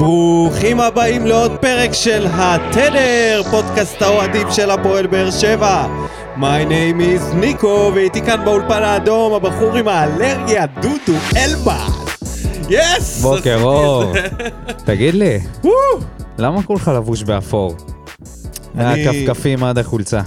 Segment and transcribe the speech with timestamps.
[0.00, 5.86] ברוכים הבאים לעוד פרק של התדר, פודקאסט האוהדים של הפועל באר שבע.
[6.36, 11.92] My name is ניקו, ואיתי כאן באולפן האדום, הבחור עם האלרגיה, דודו אלבאס.
[12.70, 13.22] יס!
[13.22, 14.12] בוקר אור.
[14.86, 15.38] תגיד לי,
[16.38, 17.74] למה כולך לבוש באפור?
[18.74, 20.20] מהכפכפים עד החולצה.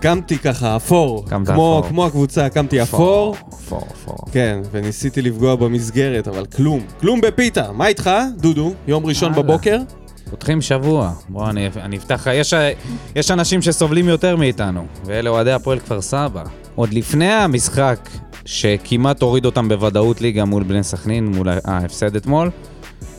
[0.00, 1.24] קמתי ככה, אפור.
[1.28, 1.88] קמת כמו, אפור.
[1.88, 3.36] כמו הקבוצה, קמתי אפור.
[3.48, 4.16] אפור, אפור.
[4.32, 6.80] כן, וניסיתי לפגוע במסגרת, אבל כלום.
[7.00, 7.72] כלום בפיתה.
[7.72, 8.74] מה איתך, דודו?
[8.86, 9.42] יום ראשון וואלה.
[9.42, 9.78] בבוקר?
[10.30, 11.12] פותחים שבוע.
[11.28, 12.26] בוא, אני, אני אפתח...
[12.32, 12.54] יש,
[13.16, 16.42] יש אנשים שסובלים יותר מאיתנו, ואלה אוהדי הפועל כפר סבא.
[16.74, 18.08] עוד לפני המשחק,
[18.44, 22.50] שכמעט הוריד אותם בוודאות ליגה מול בני סכנין, מול ההפסד אתמול,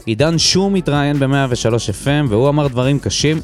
[0.06, 3.38] עידן שום התראיין ב-103 FM, והוא אמר דברים קשים.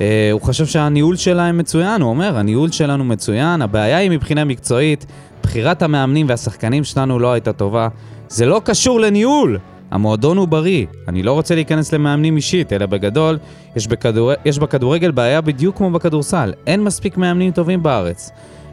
[0.00, 5.06] אה, הוא חושב שהניהול שלהם מצוין, הוא אומר, הניהול שלנו מצוין, הבעיה היא מבחינה מקצועית,
[5.42, 7.88] בחירת המאמנים והשחקנים שלנו לא הייתה טובה.
[8.28, 9.58] זה לא קשור לניהול!
[9.90, 10.86] המועדון הוא בריא.
[11.08, 13.38] אני לא רוצה להיכנס למאמנים אישית, אלא בגדול,
[13.76, 14.32] יש, בכדור...
[14.44, 16.52] יש בכדורגל בעיה בדיוק כמו בכדורסל.
[16.66, 18.30] אין מספיק מאמנים טובים בארץ.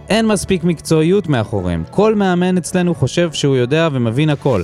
[0.10, 1.84] אין מספיק מקצועיות מאחוריהם.
[1.92, 4.62] כל מאמן אצלנו חושב שהוא יודע ומבין הכל.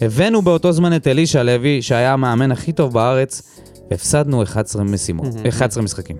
[0.00, 3.61] הבאנו באותו זמן את אלישע לוי, שהיה המאמן הכי טוב בארץ,
[3.92, 6.16] והפסדנו 11 משימות, 11 משחקים.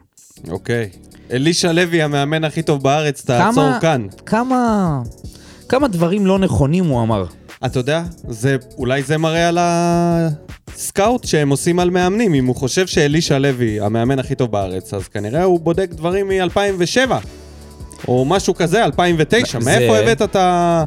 [0.50, 0.88] אוקיי.
[1.32, 4.06] אלישע לוי, המאמן הכי טוב בארץ, תעצור כאן.
[4.26, 5.00] כמה,
[5.68, 7.24] כמה דברים לא נכונים הוא אמר.
[7.66, 12.34] אתה יודע, זה, אולי זה מראה על הסקאוט שהם עושים על מאמנים.
[12.34, 17.10] אם הוא חושב שאלישע לוי המאמן הכי טוב בארץ, אז כנראה הוא בודק דברים מ-2007.
[18.08, 19.60] או משהו כזה, 2009.
[19.60, 20.36] זה- מאיפה הבאת את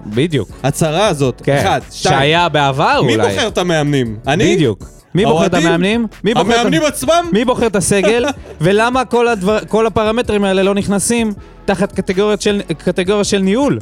[0.08, 0.50] בדיוק.
[0.64, 1.42] ההצהרה הזאת?
[1.44, 1.58] כן.
[1.58, 2.16] אחד, שתיים.
[2.16, 3.30] שהיה בעבר מי אולי.
[3.36, 4.18] בוחר את המאמנים?
[4.28, 4.56] אני?
[4.56, 4.95] בדיוק.
[5.16, 5.68] מי בוחר את האוהדים?
[5.70, 6.08] המאמנים?
[6.24, 7.30] מי בוחר את- המאמנים עצמם?
[7.32, 8.26] מי בוחר את הסגל?
[8.62, 11.34] ולמה כל, הדבר, כל הפרמטרים האלה לא נכנסים
[11.66, 13.80] תחת קטגוריה של, קטגוריה של ניהול?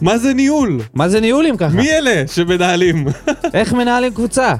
[0.00, 0.80] מה זה ניהול?
[0.94, 1.74] מה זה ניהולים ככה?
[1.76, 3.06] מי אלה שמנהלים?
[3.54, 4.54] איך מנהלים קבוצה?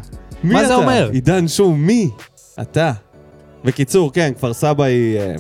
[0.45, 0.69] מי מה אתה?
[0.69, 1.11] זה אומר?
[1.13, 2.09] עידן שום, מי?
[2.61, 2.93] אתה.
[3.65, 5.35] בקיצור, כן, כפר סבא היא אה,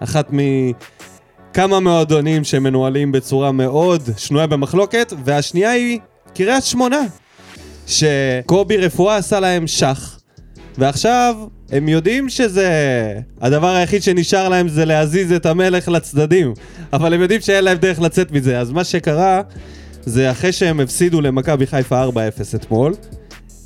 [0.00, 5.98] אחת מכמה מועדונים שמנוהלים בצורה מאוד שנויה במחלוקת, והשנייה היא
[6.34, 7.00] קריית שמונה,
[7.86, 10.18] שקובי רפואה עשה להם שח,
[10.78, 11.36] ועכשיו
[11.70, 12.68] הם יודעים שזה...
[13.40, 16.54] הדבר היחיד שנשאר להם זה להזיז את המלך לצדדים,
[16.92, 19.42] אבל הם יודעים שאין להם דרך לצאת מזה, אז מה שקרה
[20.06, 22.08] זה אחרי שהם הפסידו למכבי חיפה 4-0
[22.54, 22.94] אתמול,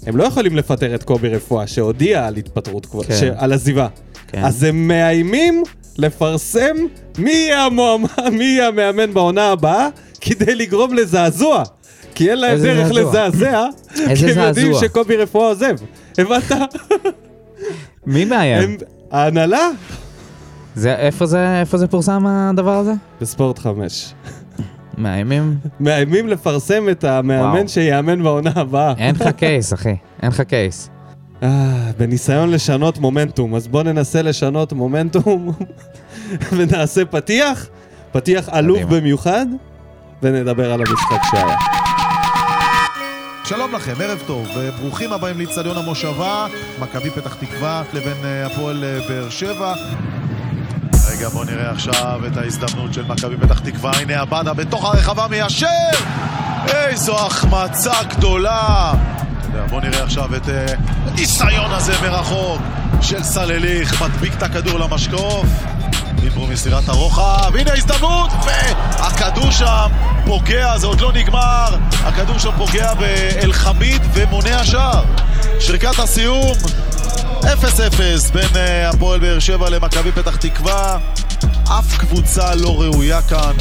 [0.06, 3.14] הם לא יכולים לפטר את קובי רפואה, שהודיע על התפטרות, כבר, כן.
[3.14, 3.22] ש...
[3.36, 3.88] על עזיבה.
[4.28, 4.44] כן.
[4.44, 5.62] אז הם מאיימים
[5.98, 6.76] לפרסם
[7.18, 8.08] מי יהיה, המועמד,
[8.38, 9.88] מי יהיה המאמן בעונה הבאה,
[10.20, 11.62] כדי לגרום לזעזוע.
[12.18, 12.92] כי אין להם דרך?
[12.92, 13.64] לזעזע,
[13.94, 14.72] כי הם יודעים?
[14.80, 15.74] שקובי רפואה עוזב.
[16.18, 16.52] הבנת?
[18.06, 18.76] מי מאיים?
[19.10, 19.68] ההנהלה?
[20.74, 22.92] זה, איפה, זה, איפה זה פורסם הדבר הזה?
[23.20, 24.14] בספורט 5.
[24.98, 25.56] מאיימים?
[25.80, 27.68] מאיימים לפרסם את המאמן.
[27.68, 28.94] שיאמן בעונה הבאה.
[28.98, 29.96] אין לך קייס, אחי.
[30.22, 30.90] אין לך קייס.
[31.42, 35.52] אה, בניסיון לשנות מומנטום, אז בוא ננסה לשנות מומנטום
[36.56, 37.66] ונעשה פתיח,
[38.12, 38.96] פתיח עלוב.
[38.96, 39.46] במיוחד,
[40.22, 41.77] ונדבר על המשחק שהיה.
[43.48, 46.46] שלום לכם, ערב טוב, וברוכים הבאים לאיצטדיון המושבה,
[46.78, 49.74] מכבי פתח תקווה לבין אה, הפועל אה, באר שבע.
[51.08, 53.90] רגע, בואו נראה עכשיו את ההזדמנות של מכבי פתח תקווה.
[53.94, 55.66] הנה עבדה בתוך הרחבה מיישר!
[56.66, 58.92] איזו החמצה גדולה!
[59.70, 60.66] בואו נראה עכשיו את אה,
[61.06, 62.62] הניסיון הזה מרחוק
[63.02, 65.46] של סלליך, מדביק את הכדור למשקוף.
[66.20, 69.88] דיברו מסירת הרוחב, הנה הזדמנות, והכדור שם
[70.28, 75.04] פוגע, זה עוד לא נגמר, הכדור שם פוגע באלחמיד ומונע שער.
[75.60, 76.52] שריקת הסיום,
[77.40, 77.44] 0-0
[78.32, 80.98] בין אה, הפועל באר שבע למכבי פתח תקווה.
[81.64, 83.52] אף קבוצה לא ראויה כאן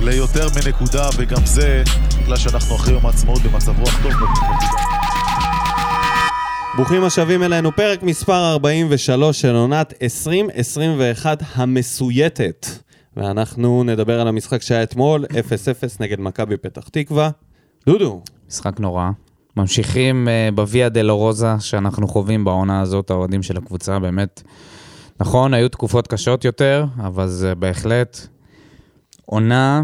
[0.00, 1.82] ליותר מנקודה, וגם זה
[2.22, 4.12] בגלל שאנחנו אחרי יום העצמאות במצב רוח טוב.
[6.76, 12.66] ברוכים השבים אלינו, פרק מספר 43 של עונת 2021 המסויטת.
[13.16, 15.32] ואנחנו נדבר על המשחק שהיה אתמול, 0-0
[16.00, 17.30] נגד מכבי פתח תקווה.
[17.86, 19.10] דודו, משחק נורא.
[19.56, 24.42] ממשיכים uh, בוויה דלורוזה שאנחנו חווים בעונה הזאת, האוהדים של הקבוצה, באמת.
[25.20, 28.26] נכון, היו תקופות קשות יותר, אבל זה בהחלט
[29.26, 29.82] עונה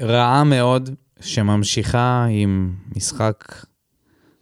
[0.00, 0.90] רעה מאוד,
[1.20, 3.64] שממשיכה עם משחק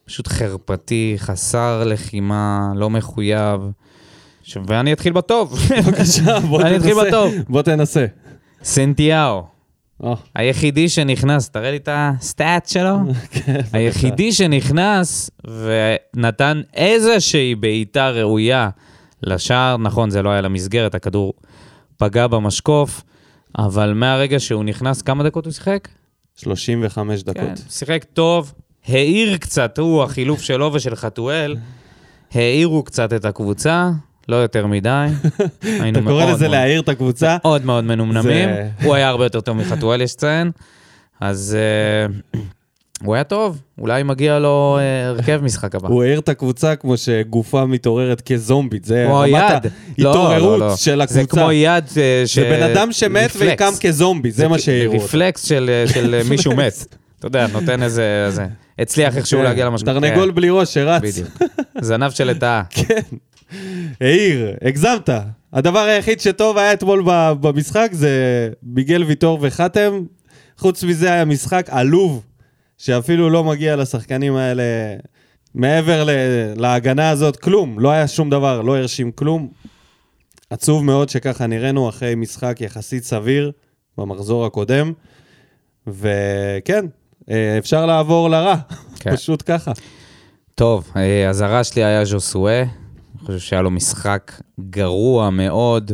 [0.04, 3.60] פשוט חרפתי, חסר לחימה, לא מחויב.
[4.42, 4.56] ש...
[4.66, 5.58] ואני אתחיל בטוב.
[5.86, 7.06] בבקשה, בוא אני אתחיל תנסה.
[7.06, 7.34] בטוב.
[7.48, 8.06] בוא תנסה.
[8.62, 9.42] סנטיהו,
[10.04, 12.96] אה, היחידי שנכנס, תראה לי את הסטאט שלו.
[13.30, 13.60] כן.
[13.72, 18.70] היחידי שנכנס ונתן איזושהי בעיטה ראויה
[19.22, 21.32] לשער, נכון, זה לא היה למסגרת, הכדור
[21.96, 23.02] פגע במשקוף,
[23.58, 25.88] אבל מהרגע שהוא נכנס, כמה דקות הוא שיחק?
[26.36, 27.36] 35 דקות.
[27.36, 28.52] כן, שיחק טוב,
[28.86, 31.56] העיר קצת, הוא, החילוף שלו ושל חתואל,
[32.34, 33.90] העירו קצת את הקבוצה,
[34.30, 35.06] לא יותר מדי.
[35.92, 37.36] אתה קורא לזה מאוד- להעיר את הקבוצה?
[37.44, 38.48] מאוד מאוד מנומנמים.
[38.48, 40.50] זה- הוא היה הרבה יותר טוב מחתואל, יש לציין.
[41.20, 42.40] אז אה,
[43.04, 45.88] הוא היה טוב, אולי מגיע לו אה, הרכב משחק הבא.
[45.88, 48.84] הוא העיר את הקבוצה כמו שגופה מתעוררת כזומבית.
[48.84, 49.30] זה כמו רמת
[49.64, 49.72] יד.
[49.98, 50.76] לא, ההתעוררות לא, לא.
[50.76, 51.40] של זה הקבוצה.
[51.42, 52.38] כמו יד אה, ש...
[52.38, 53.30] זה בן אדם שמת.
[53.38, 55.04] ויקם כזומבי, זה מה שהעירו אותו.
[55.04, 55.70] רפלקס של
[56.30, 56.94] מישהו מת.
[57.18, 58.26] אתה יודע, נותן איזה...
[58.30, 58.46] זה.
[58.78, 59.96] הצליח איכשהו כן, להגיע למשכורת.
[60.02, 61.02] תרנגול בלי ראש שרץ.
[61.02, 61.28] בדיוק.
[61.80, 62.62] זנב של לטאה.
[62.70, 63.00] כן.
[64.00, 65.10] העיר, הגזמת.
[65.52, 67.02] הדבר היחיד שטוב היה אתמול
[67.40, 68.10] במשחק זה
[68.62, 70.02] ביגל ויטור וחתם.
[70.58, 72.24] חוץ מזה היה משחק עלוב,
[72.78, 74.62] שאפילו לא מגיע לשחקנים האלה
[75.54, 76.06] מעבר
[76.56, 77.78] להגנה הזאת, כלום.
[77.78, 79.48] לא היה שום דבר, לא הרשים כלום.
[80.50, 83.52] עצוב מאוד שככה נראינו אחרי משחק יחסית סביר
[83.98, 84.92] במחזור הקודם.
[85.86, 86.86] וכן,
[87.30, 88.56] אה, אפשר לעבור לרע,
[89.00, 89.12] כן.
[89.16, 89.72] פשוט ככה.
[90.54, 92.64] טוב, אה, הזרה שלי היה ז'וסואה.
[93.20, 95.92] אני חושב שהיה לו משחק גרוע מאוד.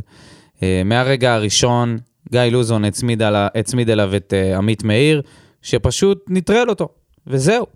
[0.63, 1.99] אה, מהרגע הראשון,
[2.33, 5.23] גיא לוזון הצמיד, על, הצמיד אליו את אה, עמית מאיר,
[5.63, 6.89] שפשוט נטרל אותו,
[7.27, 7.67] וזהו.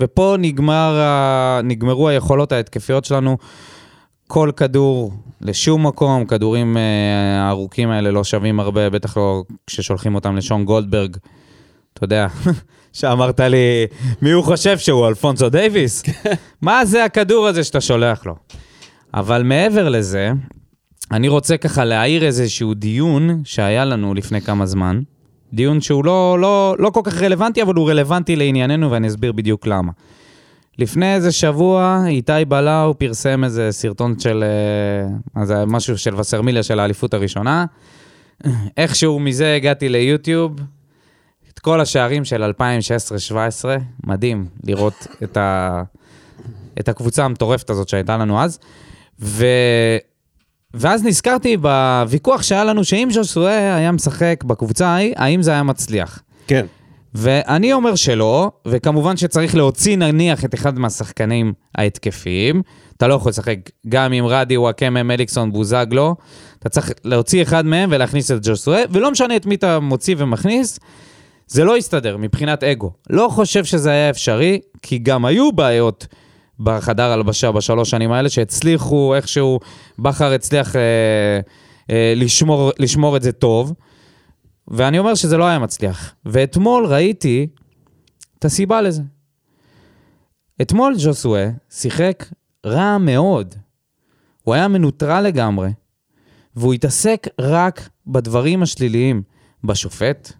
[0.00, 1.00] ופה נגמר,
[1.64, 3.36] נגמרו היכולות ההתקפיות שלנו.
[4.26, 6.82] כל כדור לשום מקום, כדורים אה,
[7.42, 11.16] הארוכים האלה לא שווים הרבה, בטח לא כששולחים אותם לשון גולדברג.
[11.92, 12.26] אתה יודע,
[12.92, 13.86] שאמרת לי,
[14.22, 16.02] מי הוא חושב שהוא, אלפונסו דייוויס?
[16.62, 18.34] מה זה הכדור הזה שאתה שולח לו?
[19.14, 20.32] אבל מעבר לזה,
[21.12, 25.00] אני רוצה ככה להעיר איזשהו דיון שהיה לנו לפני כמה זמן.
[25.52, 29.66] דיון שהוא לא, לא, לא כל כך רלוונטי, אבל הוא רלוונטי לענייננו ואני אסביר בדיוק
[29.66, 29.92] למה.
[30.78, 34.44] לפני איזה שבוע, איתי בלאו פרסם איזה סרטון של...
[34.44, 37.64] אה, אז משהו של וסרמיליה של האליפות הראשונה.
[38.76, 40.60] איכשהו מזה הגעתי ליוטיוב,
[41.52, 43.34] את כל השערים של 2016-2017,
[44.06, 45.82] מדהים לראות את, ה...
[46.80, 48.58] את הקבוצה המטורפת הזאת שהייתה לנו אז.
[49.20, 49.46] ו...
[50.74, 56.22] ואז נזכרתי בוויכוח שהיה לנו, שאם ז'וסואה היה משחק בקבוצה ההיא, האם זה היה מצליח?
[56.46, 56.66] כן.
[57.14, 62.62] ואני אומר שלא, וכמובן שצריך להוציא נניח את אחד מהשחקנים ההתקפיים.
[62.96, 63.56] אתה לא יכול לשחק
[63.88, 66.16] גם עם רדי, וואקמה, מליקסון, בוזגלו.
[66.58, 70.80] אתה צריך להוציא אחד מהם ולהכניס את ג'וסואה, ולא משנה את מי אתה מוציא ומכניס,
[71.46, 72.92] זה לא יסתדר מבחינת אגו.
[73.10, 76.06] לא חושב שזה היה אפשרי, כי גם היו בעיות
[76.60, 79.60] בחדר הלבשה בשלוש שנים האלה, שהצליחו איכשהו,
[79.98, 80.80] בכר הצליח אה,
[81.90, 83.72] אה, לשמור, לשמור את זה טוב.
[84.68, 86.14] ואני אומר שזה לא היה מצליח.
[86.24, 87.46] ואתמול ראיתי
[88.38, 89.02] את הסיבה לזה.
[90.62, 92.24] אתמול ג'וסואה שיחק
[92.66, 93.54] רע מאוד.
[94.42, 95.70] הוא היה מנוטרל לגמרי,
[96.56, 99.22] והוא התעסק רק בדברים השליליים,
[99.64, 100.32] בשופט,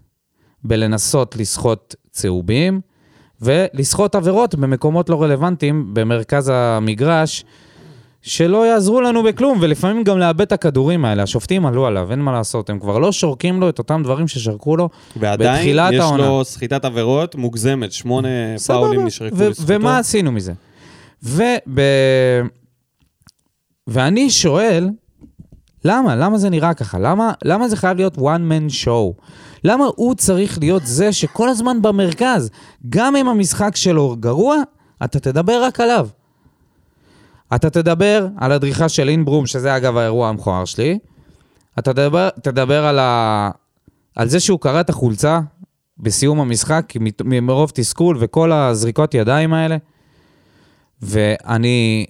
[0.65, 2.81] בלנסות לסחוט צהובים,
[3.43, 7.45] ולסחוט עבירות במקומות לא רלוונטיים במרכז המגרש,
[8.23, 11.23] שלא יעזרו לנו בכלום, ולפעמים גם לאבד את הכדורים האלה.
[11.23, 14.77] השופטים עלו עליו, אין מה לעשות, הם כבר לא שורקים לו את אותם דברים ששרקו
[14.77, 16.27] לו ועדיין בתחילת יש העונה.
[16.27, 18.29] לו סחיטת עבירות מוגזמת, שמונה.
[18.67, 19.73] פאולים נשרקו לזכותו.
[19.73, 20.53] ומה עשינו מזה?
[21.23, 21.41] וב...
[23.87, 24.89] ואני שואל,
[25.85, 26.17] למה?
[26.17, 26.99] למה זה נראה ככה?
[26.99, 29.23] למה, למה זה חייב להיות one man show?
[29.65, 32.51] למה הוא צריך להיות זה שכל הזמן במרכז?
[32.89, 34.57] גם אם המשחק שלו גרוע,
[35.05, 36.09] אתה תדבר רק עליו.
[37.55, 40.99] אתה תדבר על הדריכה של אינברום, שזה אגב האירוע המכוער שלי.
[41.79, 43.51] אתה תדבר, תדבר על, ה...
[44.17, 45.41] על זה שהוא קרע את החולצה
[45.99, 46.93] בסיום המשחק
[47.25, 49.77] מרוב תסכול וכל הזריקות ידיים האלה.
[51.03, 52.07] ואני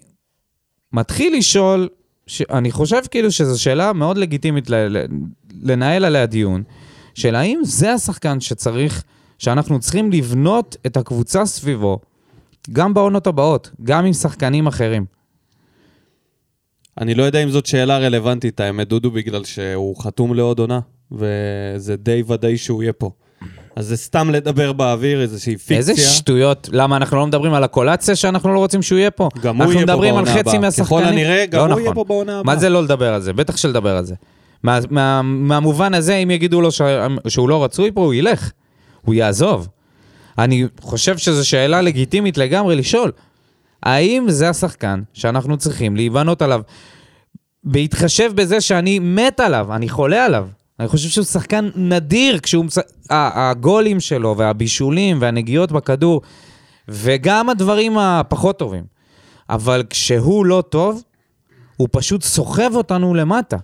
[0.93, 1.89] מתחיל לשאול,
[2.51, 4.71] אני חושב כאילו שזו שאלה מאוד לגיטימית.
[5.63, 6.63] לנהל עליה דיון,
[7.15, 9.05] של האם זה השחקן שצריך,
[9.39, 11.99] שאנחנו צריכים לבנות את הקבוצה סביבו,
[12.73, 15.05] גם בעונות הבאות, גם עם שחקנים אחרים.
[17.01, 20.81] אני לא יודע אם זאת שאלה רלוונטית, האמת, דודו, בגלל שהוא חתום לעוד עונה,
[21.13, 23.11] וזה די ודאי שהוא יהיה פה.
[23.77, 25.77] אז זה סתם לדבר באוויר, איזושהי פיקציה.
[25.77, 29.29] איזה שטויות, למה אנחנו לא מדברים על הקולציה שאנחנו לא רוצים שהוא יהיה פה?
[29.43, 30.61] גם הוא יהיה פה אנחנו מדברים על בעונה חצי הבאה.
[30.61, 30.87] מהשחקנים.
[30.87, 31.83] ככל הנראה, גם לא הוא נכון.
[31.83, 32.55] יהיה פה בעונה הבאה.
[32.55, 33.33] מה זה לא לדבר על זה?
[33.33, 34.15] בטח שלדבר על זה.
[34.63, 36.81] מה, מה, מהמובן הזה, אם יגידו לו ש,
[37.29, 38.51] שהוא לא רצוי פה, הוא ילך.
[39.03, 39.69] הוא יעזוב.
[40.39, 43.13] אני חושב שזו שאלה לגיטימית לגמרי לשאול.
[43.83, 46.61] האם זה השחקן שאנחנו צריכים להיבנות עליו?
[47.65, 50.47] בהתחשב בזה שאני מת עליו, אני חולה עליו.
[50.81, 52.65] אני חושב שהוא שחקן נדיר כשהוא...
[53.11, 56.21] ה- הגולים שלו והבישולים והנגיעות בכדור,
[56.89, 58.85] וגם הדברים הפחות טובים.
[59.51, 61.03] אבל כשהוא לא טוב,
[61.77, 63.57] הוא פשוט סוחב אותנו למטה.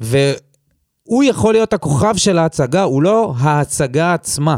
[0.00, 4.56] והוא יכול להיות הכוכב של ההצגה, הוא לא ההצגה עצמה.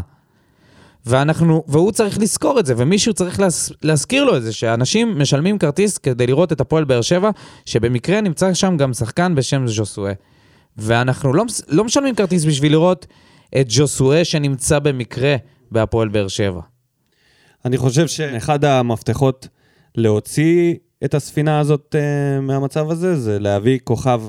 [1.07, 5.59] ואנחנו, והוא צריך לזכור את זה, ומישהו צריך להז, להזכיר לו את זה, שאנשים משלמים
[5.59, 7.31] כרטיס כדי לראות את הפועל באר שבע,
[7.67, 10.13] שבמקרה נמצא שם גם שחקן בשם ז'וסואה.
[10.77, 13.07] ואנחנו לא, לא משלמים כרטיס בשביל לראות
[13.61, 15.37] את ז'וסואה שנמצא במקרה
[15.71, 16.61] בהפועל באר שבע.
[17.65, 19.49] אני חושב שאחד המפתחות
[19.95, 20.75] להוציא
[21.05, 24.23] את הספינה הזאת uh, מהמצב הזה, זה להביא כוכב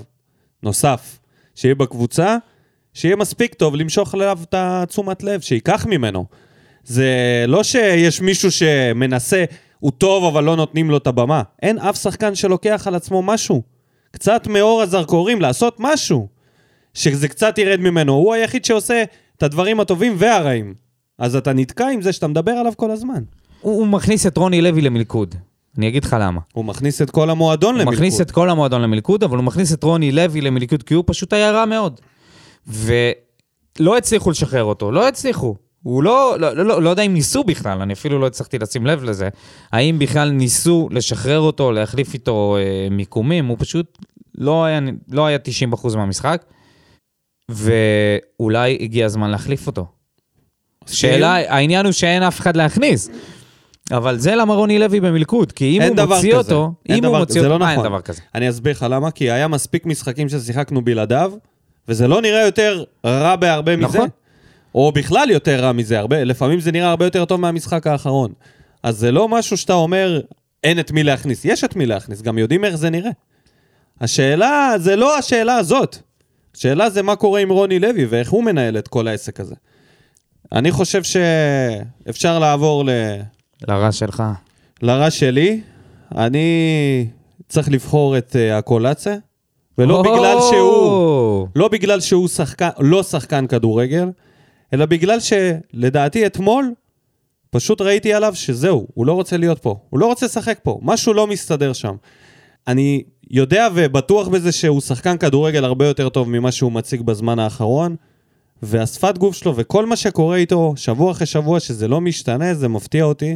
[0.63, 1.19] נוסף
[1.55, 2.37] שיהיה בקבוצה,
[2.93, 6.25] שיהיה מספיק טוב למשוך אליו את התשומת לב, שייקח ממנו.
[6.83, 7.07] זה
[7.47, 9.43] לא שיש מישהו שמנסה,
[9.79, 11.43] הוא טוב אבל לא נותנים לו את הבמה.
[11.61, 13.61] אין אף שחקן שלוקח על עצמו משהו.
[14.11, 16.27] קצת מאור הזרקורים, לעשות משהו.
[16.93, 18.13] שזה קצת ירד ממנו.
[18.13, 19.03] הוא היחיד שעושה
[19.37, 20.73] את הדברים הטובים והרעים.
[21.17, 23.23] אז אתה נתקע עם זה שאתה מדבר עליו כל הזמן.
[23.61, 25.35] הוא, הוא מכניס את רוני לוי למלכוד.
[25.77, 26.39] אני אגיד לך למה.
[26.53, 27.93] הוא מכניס את כל המועדון הוא למלכוד.
[27.93, 31.33] מכניס את כל המועדון למלכוד, אבל הוא מכניס את רוני לוי למלכוד, כי הוא פשוט
[31.33, 31.99] היה רע מאוד.
[32.67, 35.55] ולא הצליחו לשחרר אותו, לא הצליחו.
[35.83, 38.85] הוא לא, לא, לא, לא, לא יודע אם ניסו בכלל, אני אפילו לא הצלחתי לשים
[38.85, 39.29] לב לזה.
[39.71, 43.97] האם בכלל ניסו לשחרר אותו, להחליף איתו אה, מיקומים, הוא פשוט
[44.37, 44.79] לא היה,
[45.11, 45.37] לא היה
[45.73, 46.43] 90% מהמשחק,
[47.49, 49.85] ואולי הגיע הזמן להחליף אותו.
[50.85, 53.09] שאלה, העניין הוא שאין אף אחד להכניס.
[53.91, 56.37] אבל זה למה רוני לוי במלכוד, כי אם הוא מוציא כזה.
[56.37, 57.89] אותו, אם הוא מוציא אותו, לא מה, אין נכון.
[57.89, 58.21] דבר כזה.
[58.35, 61.33] אני אסביר לך למה, כי היה מספיק משחקים ששיחקנו בלעדיו,
[61.87, 63.85] וזה לא נראה יותר רע בהרבה מזה.
[63.87, 64.09] נכון.
[64.75, 68.33] או בכלל יותר רע מזה, הרבה, לפעמים זה נראה הרבה יותר טוב מהמשחק האחרון.
[68.83, 70.21] אז זה לא משהו שאתה אומר,
[70.63, 71.45] אין את מי להכניס.
[71.45, 73.11] יש את מי להכניס, גם יודעים איך זה נראה.
[74.01, 75.97] השאלה, זה לא השאלה הזאת.
[76.57, 79.55] השאלה זה מה קורה עם רוני לוי ואיך הוא מנהל את כל העסק הזה.
[80.51, 82.89] אני חושב שאפשר לעבור ל...
[83.67, 84.23] לרע שלך.
[84.81, 85.61] לרע שלי,
[86.15, 87.07] אני
[87.49, 89.15] צריך לבחור את uh, הקולציה,
[89.77, 90.03] ולא או!
[90.03, 94.09] בגלל שהוא, לא בגלל שהוא שחקן, לא שחקן כדורגל,
[94.73, 96.73] אלא בגלל שלדעתי אתמול,
[97.49, 101.13] פשוט ראיתי עליו שזהו, הוא לא רוצה להיות פה, הוא לא רוצה לשחק פה, משהו
[101.13, 101.95] לא מסתדר שם.
[102.67, 107.95] אני יודע ובטוח בזה שהוא שחקן כדורגל הרבה יותר טוב ממה שהוא מציג בזמן האחרון,
[108.61, 113.03] והשפת גוף שלו וכל מה שקורה איתו שבוע אחרי שבוע, שזה לא משתנה, זה מפתיע
[113.03, 113.35] אותי.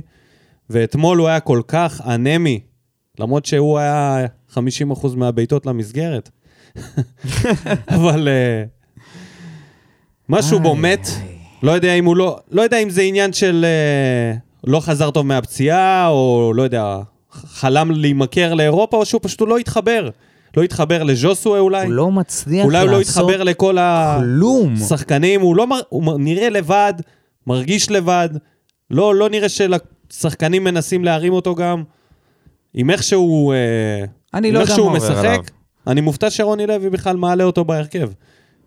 [0.69, 2.59] ואתמול הוא היה כל כך אנמי,
[3.19, 4.59] למרות שהוא היה 50%
[5.15, 6.29] מהבעיטות למסגרת.
[7.95, 9.01] אבל uh,
[10.29, 11.07] משהו בו מת.
[11.63, 15.25] לא יודע אם הוא לא, לא יודע אם זה עניין של uh, לא חזר טוב
[15.25, 16.99] מהפציעה, או לא יודע,
[17.45, 20.09] חלם להימכר לאירופה, או שהוא פשוט לא התחבר.
[20.57, 21.85] לא התחבר לז'וסווה אולי.
[21.85, 23.77] הוא לא מצליח אולי הוא לא לעשות התחבר לכל
[24.19, 24.73] כלום.
[24.73, 25.79] השחקנים, הוא, לא מר...
[25.89, 26.93] הוא נראה לבד,
[27.47, 28.29] מרגיש לבד,
[28.91, 31.83] לא, לא נראה שהשחקנים מנסים להרים אותו גם.
[32.73, 35.39] עם איך שהוא, אה, אני לא יודע מה עובר משחק, עליו.
[35.87, 38.09] אני מופתע שרוני לוי בכלל מעלה אותו בהרכב.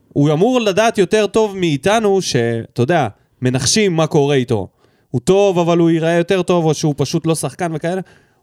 [0.09, 3.09] הוא אמור לדעת יותר טוב מאיתנו, שאתה יודע,
[3.43, 4.69] מנחשים מה קורה איתו.
[5.11, 8.01] הוא טוב, אבל הוא ייראה יותר טוב, או שהוא פשוט לא שחקן וכאלה.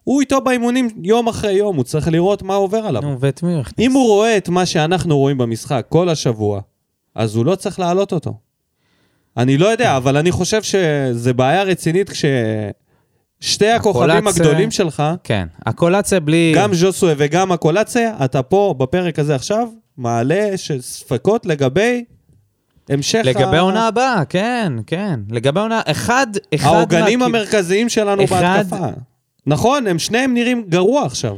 [0.08, 3.02] הוא איתו באימונים יום אחרי יום, הוא צריך לראות מה עובר עליו.
[3.02, 3.88] נו, ואת מי הוא הכניס?
[3.88, 6.62] אם הוא רואה את מה שאנחנו רואים במשחק כל השבוע,
[7.16, 8.34] אז הוא לא צריך להעלות אותו.
[9.38, 15.48] אני לא יודע, אבל אני חושב שזה בעיה רצינית כששתי הכוכבים הקולציה- הגדולים שלך, כן,
[15.66, 16.54] הקולציה בלי...
[16.56, 20.50] גם ז'וסווה וגם הקולציה, אתה פה בפרק הזה עכשיו מעלה
[20.80, 22.04] ספקות לגבי
[22.90, 25.20] המשך לגבי ה- העונה הבאה, כן, כן.
[25.30, 25.82] לגבי העונה...
[25.86, 26.68] אחד, אחד...
[26.76, 28.88] העוגנים מה- המרכזיים שלנו אחד- בהתקפה.
[29.48, 31.36] נכון, הם שניהם נראים גרוע עכשיו.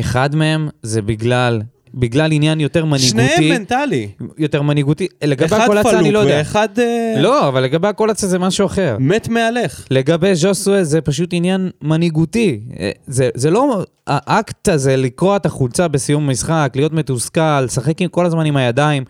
[0.00, 1.62] אחד מהם זה בגלל...
[1.94, 3.08] בגלל עניין יותר מנהיגותי.
[3.08, 4.08] שניהם מנטלי.
[4.38, 5.06] יותר מנהיגותי.
[5.24, 6.34] לגבי אחד הקולציה אני פלוק לא יודע.
[6.38, 8.96] ואחד אה, לא, אבל לגבי הקולציה זה משהו אחר.
[9.00, 9.86] מת מהלך.
[9.90, 12.60] לגבי ז'וסווה זה פשוט עניין מנהיגותי.
[12.80, 13.84] אה, זה, זה לא...
[14.06, 19.04] האקט הזה, לקרוע את החולצה בסיום משחק, להיות מתוסכל, לשחק כל הזמן עם הידיים,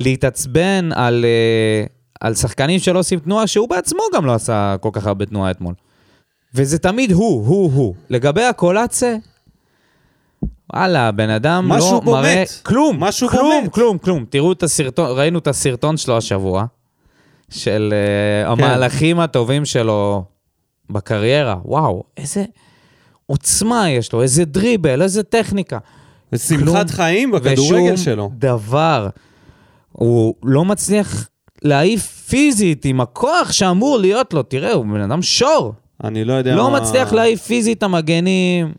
[0.00, 1.86] להתעצבן על, אה,
[2.20, 5.74] על שחקנים שלא עושים תנועה, שהוא בעצמו גם לא עשה כל כך הרבה תנועה אתמול.
[6.54, 7.94] וזה תמיד הוא, הוא, הוא.
[8.10, 9.16] לגבי הקולציה,
[10.72, 12.48] וואלה, הבן אדם לא בו מראה מת.
[12.62, 13.72] כלום, משהו בו כלום, מת.
[13.72, 14.24] כלום, כלום.
[14.30, 16.64] תראו את הסרטון, ראינו את הסרטון שלו השבוע,
[17.50, 17.94] של
[18.44, 20.24] uh, המהלכים הטובים שלו
[20.90, 21.56] בקריירה.
[21.64, 22.44] וואו, איזה
[23.26, 25.78] עוצמה יש לו, איזה דריבל, איזה טכניקה.
[26.32, 26.90] ושמחת.
[26.90, 28.30] חיים בכדורגל ושום שלו.
[28.34, 29.08] דבר.
[29.92, 31.28] הוא לא מצליח
[31.62, 34.42] להעיף פיזית עם הכוח שאמור להיות לו.
[34.42, 35.74] תראה, הוא בן אדם שור.
[36.04, 36.80] אני לא יודע לא מה...
[36.80, 38.72] מצליח להעיף פיזית את המגנים.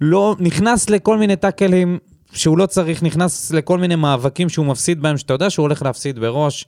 [0.00, 1.98] לא, נכנס לכל מיני טאקלים
[2.32, 6.18] שהוא לא צריך, נכנס לכל מיני מאבקים שהוא מפסיד בהם, שאתה יודע שהוא הולך להפסיד
[6.18, 6.66] בראש.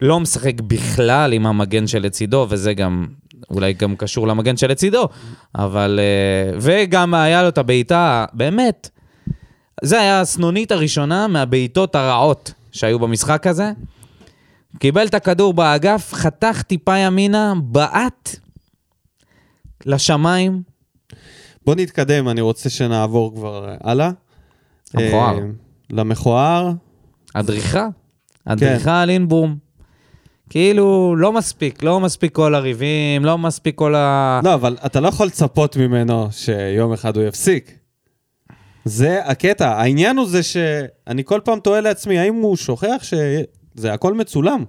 [0.00, 3.06] לא משחק בכלל עם המגן שלצידו, וזה גם,
[3.50, 5.08] אולי גם קשור למגן שלצידו,
[5.54, 6.00] אבל...
[6.02, 8.90] אה, וגם היה לו את הבעיטה, באמת,
[9.82, 13.72] זה היה הסנונית הראשונה מהבעיטות הרעות שהיו במשחק הזה.
[14.78, 18.36] קיבל את הכדור באגף, חתך טיפה ימינה, בעט
[19.86, 20.62] לשמיים.
[21.66, 24.10] בוא נתקדם, אני רוצה שנעבור כבר אה, הלאה.
[24.94, 25.38] המכוער.
[25.38, 25.42] אה,
[25.90, 26.72] למכוער.
[27.34, 27.88] אדריכה.
[28.44, 29.56] אדריכה על אינבום.
[30.50, 34.40] כאילו, לא מספיק, לא מספיק כל הריבים, לא מספיק כל ה...
[34.44, 37.78] לא, אבל אתה לא יכול לצפות ממנו שיום אחד הוא יפסיק.
[38.84, 39.70] זה הקטע.
[39.70, 44.64] העניין הוא זה שאני כל פעם תוהה לעצמי, האם הוא שוכח שזה הכל מצולם?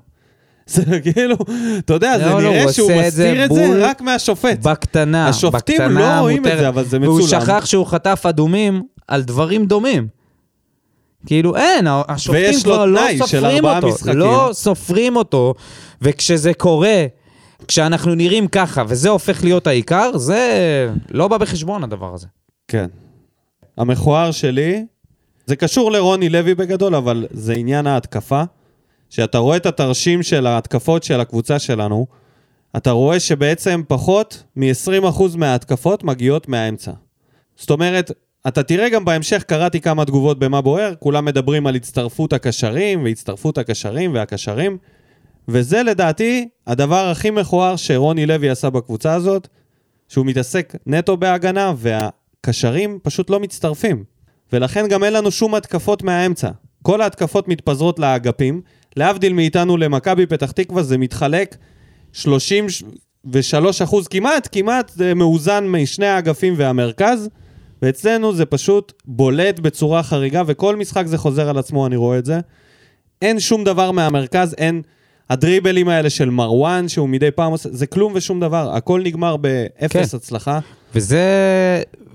[0.66, 1.36] זה כאילו,
[1.78, 4.60] אתה יודע, זה לא, לא, נראה הוא שהוא מסתיר את זה רק מהשופט.
[4.60, 6.58] בקטנה, השופטים לא רואים את.
[6.58, 7.42] זה, אבל זה והוא מצולם.
[7.42, 10.08] שכח שהוא חטף אדומים על דברים דומים.
[11.26, 13.88] כאילו, אין, השופטים כבר לא סופרים אותו.
[13.88, 14.18] משחקים.
[14.18, 15.54] לא סופרים אותו,
[16.02, 17.06] וכשזה קורה,
[17.68, 22.28] כשאנחנו נראים ככה, וזה הופך להיות העיקר, זה לא בא בחשבון הדבר הזה.
[22.68, 22.86] כן.
[23.78, 24.86] המכוער שלי,
[25.46, 28.44] זה קשור לרוני לוי בגדול, אבל זה עניין ההתקפה.
[29.16, 32.08] שאתה רואה את התרשים של ההתקפות של הקבוצה שלנו,
[32.78, 36.92] אתה רואה שבעצם פחות מ-20% מההתקפות מגיעות מהאמצע.
[37.56, 38.12] זאת אומרת,
[38.48, 43.58] אתה תראה גם בהמשך, קראתי כמה תגובות במה בוער, כולם מדברים על הצטרפות הקשרים, והצטרפות
[43.58, 44.78] הקשרים והקשרים,
[45.48, 49.48] וזה לדעתי הדבר הכי מכוער שרוני לוי עשה בקבוצה הזאת,
[50.10, 54.04] שהוא מתעסק נטו בהגנה, והקשרים פשוט לא מצטרפים.
[54.54, 56.50] ולכן גם אין לנו שום התקפות מהאמצע.
[56.84, 58.62] כל ההתקפות מתפזרות לאגפים,
[58.96, 61.56] להבדיל מאיתנו למכבי פתח תקווה זה מתחלק
[62.14, 67.30] 33 אחוז כמעט, כמעט זה מאוזן משני האגפים והמרכז,
[67.82, 72.26] ואצלנו זה פשוט בולט בצורה חריגה, וכל משחק זה חוזר על עצמו, אני רואה את
[72.26, 72.40] זה.
[73.22, 74.82] אין שום דבר מהמרכז, אין
[75.30, 80.12] הדריבלים האלה של מרואן, שהוא מדי פעם עושה, זה כלום ושום דבר, הכל נגמר באפס
[80.12, 80.18] כן.
[80.18, 80.60] הצלחה.
[80.96, 81.22] וזה...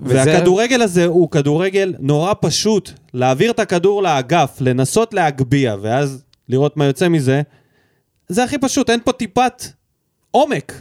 [0.01, 0.15] וזה...
[0.15, 2.91] והכדורגל הזה הוא כדורגל נורא פשוט.
[3.13, 7.41] להעביר את הכדור לאגף, לנסות להגביה, ואז לראות מה יוצא מזה,
[8.29, 9.63] זה הכי פשוט, אין פה טיפת
[10.31, 10.73] עומק.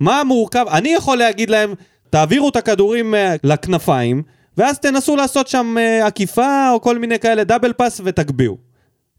[0.00, 0.64] מה מורכב?
[0.70, 1.74] אני יכול להגיד להם,
[2.10, 4.22] תעבירו את הכדורים אה, לכנפיים,
[4.56, 8.56] ואז תנסו לעשות שם אה, עקיפה או כל מיני כאלה דאבל פאס ותגביהו.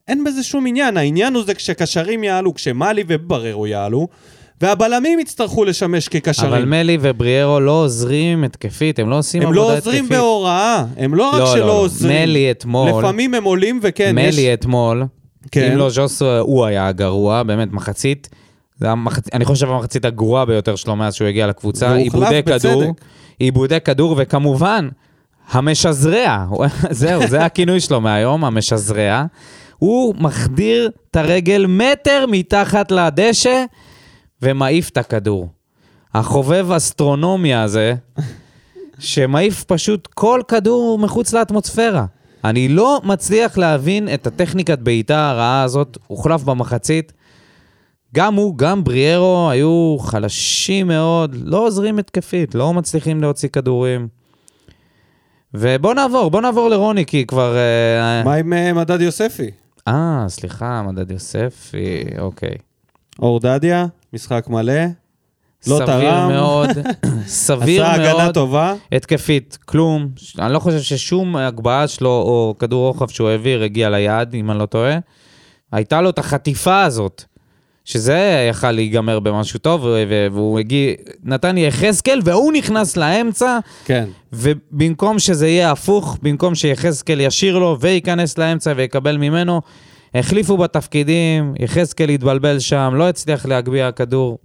[0.08, 4.08] אין בזה שום עניין, העניין הוא זה כשקשרים יעלו, כשמאלי ובררו יעלו,
[4.62, 6.54] והבלמים יצטרכו לשמש כקשרים.
[6.54, 9.86] אבל מלי ובריארו לא עוזרים התקפית, הם לא עושים הם עבודה לא התקפית.
[9.86, 11.72] עוזרים בהוראה, הם לא רק לא, שלא לא, לא.
[11.80, 12.22] עוזרים.
[12.24, 14.36] מלי אתמול- לפעמים הם עולים וכן, יש...
[14.36, 15.04] מלי אתמול,
[15.52, 15.72] כן.
[15.72, 18.30] אם לא ז'וסו, הוא היה הגרוע, באמת, מחצית.
[18.82, 19.24] המחצ...
[19.34, 21.94] אני חושב המחצית הגרועה ביותר שלו מאז שהוא הגיע לקבוצה.
[21.96, 22.84] עיבודי כדור.
[23.40, 24.90] עיבודי כדור, וכמובן,
[25.52, 26.46] המשזרע.
[26.90, 29.26] זהו, זה הכינוי שלו מהיום, המשזרע.
[29.78, 33.64] הוא מחדיר את הרגל מטר מתחת לדשא
[34.42, 35.48] ומעיף את הכדור.
[36.14, 37.94] החובב אסטרונומיה הזה,
[39.00, 42.06] שמעיף פשוט כל כדור מחוץ לאטמוספירה.
[42.44, 47.14] אני לא מצליח להבין את הטכניקת בעיטה הרעה הזאת, הוחלף במחצית.
[48.16, 54.08] גם הוא, גם בריארו היו חלשים מאוד, לא עוזרים התקפית, לא מצליחים להוציא כדורים.
[55.54, 57.56] ובוא נעבור, בוא נעבור לרוני, כי כבר...
[57.58, 59.52] אה, מה עם אה, מדד יוספי?
[59.88, 62.56] אה, סליחה, מדד יוספי, אוקיי.
[63.20, 64.84] אור דדיה, משחק מלא,
[65.68, 66.30] לא סביר תרם.
[66.32, 66.70] מאוד,
[67.28, 68.34] סביר עשה הגנה מאוד.
[68.34, 68.74] טובה.
[68.92, 70.08] התקפית, כלום.
[70.40, 74.60] אני לא חושב ששום הגבהה שלו או כדור רוחב שהוא העביר הגיע ליעד, אם אני
[74.60, 74.98] לא טועה.
[75.72, 77.24] הייתה לו את החטיפה הזאת,
[77.86, 79.86] שזה יכל להיגמר במשהו טוב,
[80.32, 84.06] והוא הגיע, נתן יחזקאל, והוא נכנס לאמצע, כן.
[84.34, 89.62] ובמקום שזה יהיה הפוך, במקום שיחזקאל ישיר לו וייכנס לאמצע ויקבל ממנו,
[90.16, 94.38] החליפו בתפקידים, יחזקאל התבלבל שם, לא הצליח להגביה כדור.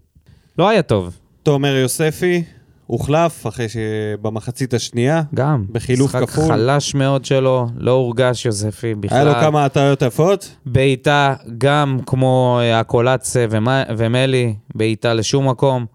[0.59, 2.45] לא היה טוב, תומר יוספי
[2.87, 5.23] הוחלף אחרי שבמחצית השנייה.
[5.35, 5.65] גם.
[5.73, 6.49] בחילוף משחק כפול.
[6.49, 9.17] חלש מאוד שלו, לא הורגש יוספי בכלל.
[9.19, 10.51] היה לו כמה הטעיות יפות.
[10.67, 15.87] בעיטה, גם כמו אה, הקולצה ומה- ומלי, בעיטה לשום מקום.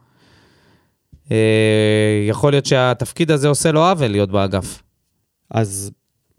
[1.31, 1.37] אה,
[2.29, 4.83] יכול להיות שהתפקיד הזה עושה לו עוול להיות באגף.
[5.51, 5.91] אז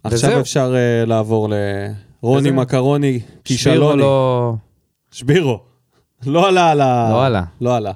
[0.05, 0.41] עכשיו וזהו.
[0.41, 2.55] אפשר אה, לעבור לרוני וזהו.
[2.55, 4.01] מקרוני, שבירו כישלוני.
[4.03, 4.55] לא...
[5.11, 5.74] שבירו.
[6.27, 7.09] לא עלה על ה...
[7.11, 7.43] לא עלה.
[7.61, 7.93] לא עלה.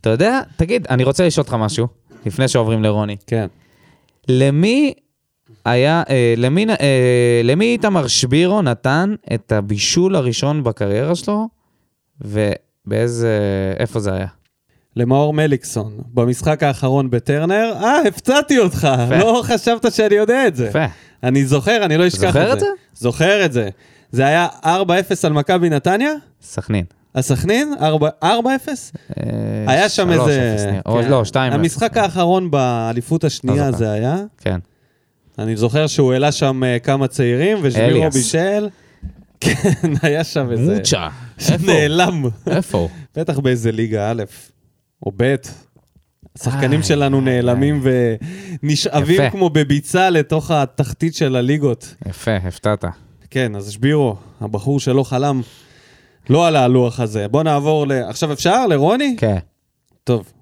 [0.00, 1.86] אתה יודע, תגיד, אני רוצה לשאול אותך משהו,
[2.26, 3.16] לפני שעוברים לרוני.
[3.26, 3.46] כן.
[4.28, 4.92] למי
[5.64, 11.48] היה, אה, למי, אה, למי איתמר שבירו נתן את הבישול הראשון בקריירה שלו,
[12.20, 13.38] ובאיזה,
[13.78, 14.26] איפה זה היה?
[14.96, 17.72] למאור מליקסון, במשחק האחרון בטרנר.
[17.82, 20.66] אה, הפתעתי אותך, לא חשבת שאני יודע את זה.
[20.66, 20.84] יפה.
[21.22, 22.40] אני זוכר, אני לא אשכח את זה.
[22.40, 22.66] זוכר את זה?
[22.94, 23.68] זוכר את זה.
[24.12, 24.68] זה היה 4-0
[25.24, 26.12] על מכבי נתניה?
[26.42, 26.84] סכנין.
[27.16, 27.74] על סכנין?
[28.22, 28.24] 4-0?
[28.24, 28.24] אה,
[29.66, 30.52] היה שם איזה...
[30.54, 30.80] אפס נראה.
[30.86, 31.10] או כן.
[31.10, 31.52] לא, שתיים.
[31.52, 31.60] אפס.
[31.60, 33.76] המשחק האחרון באליפות השנייה לא.
[33.76, 34.16] זה היה.
[34.38, 34.58] כן.
[35.38, 38.10] אני זוכר שהוא העלה שם אה, כמה צעירים, ושבירו.
[38.10, 38.68] בישל.
[39.40, 40.74] כן, היה שם איזה...
[40.76, 41.08] מוצ'ה.
[42.46, 42.88] איפה הוא?
[43.16, 44.22] בטח באיזה ליגה א'
[45.06, 45.34] או ב'.
[46.40, 47.82] השחקנים שלנו נעלמים
[48.62, 49.30] ונשאבים.
[49.30, 51.94] כמו בביצה לתוך התחתית של הליגות.
[52.08, 52.84] יפה, הפתעת.
[53.30, 55.40] כן, אז שבירו, הבחור שלא חלם,
[56.28, 57.28] לא על הלוח הזה.
[57.28, 57.92] בוא נעבור ל...
[57.92, 58.66] עכשיו אפשר?
[58.66, 59.14] לרוני?
[59.18, 59.38] כן.
[60.04, 60.32] טוב.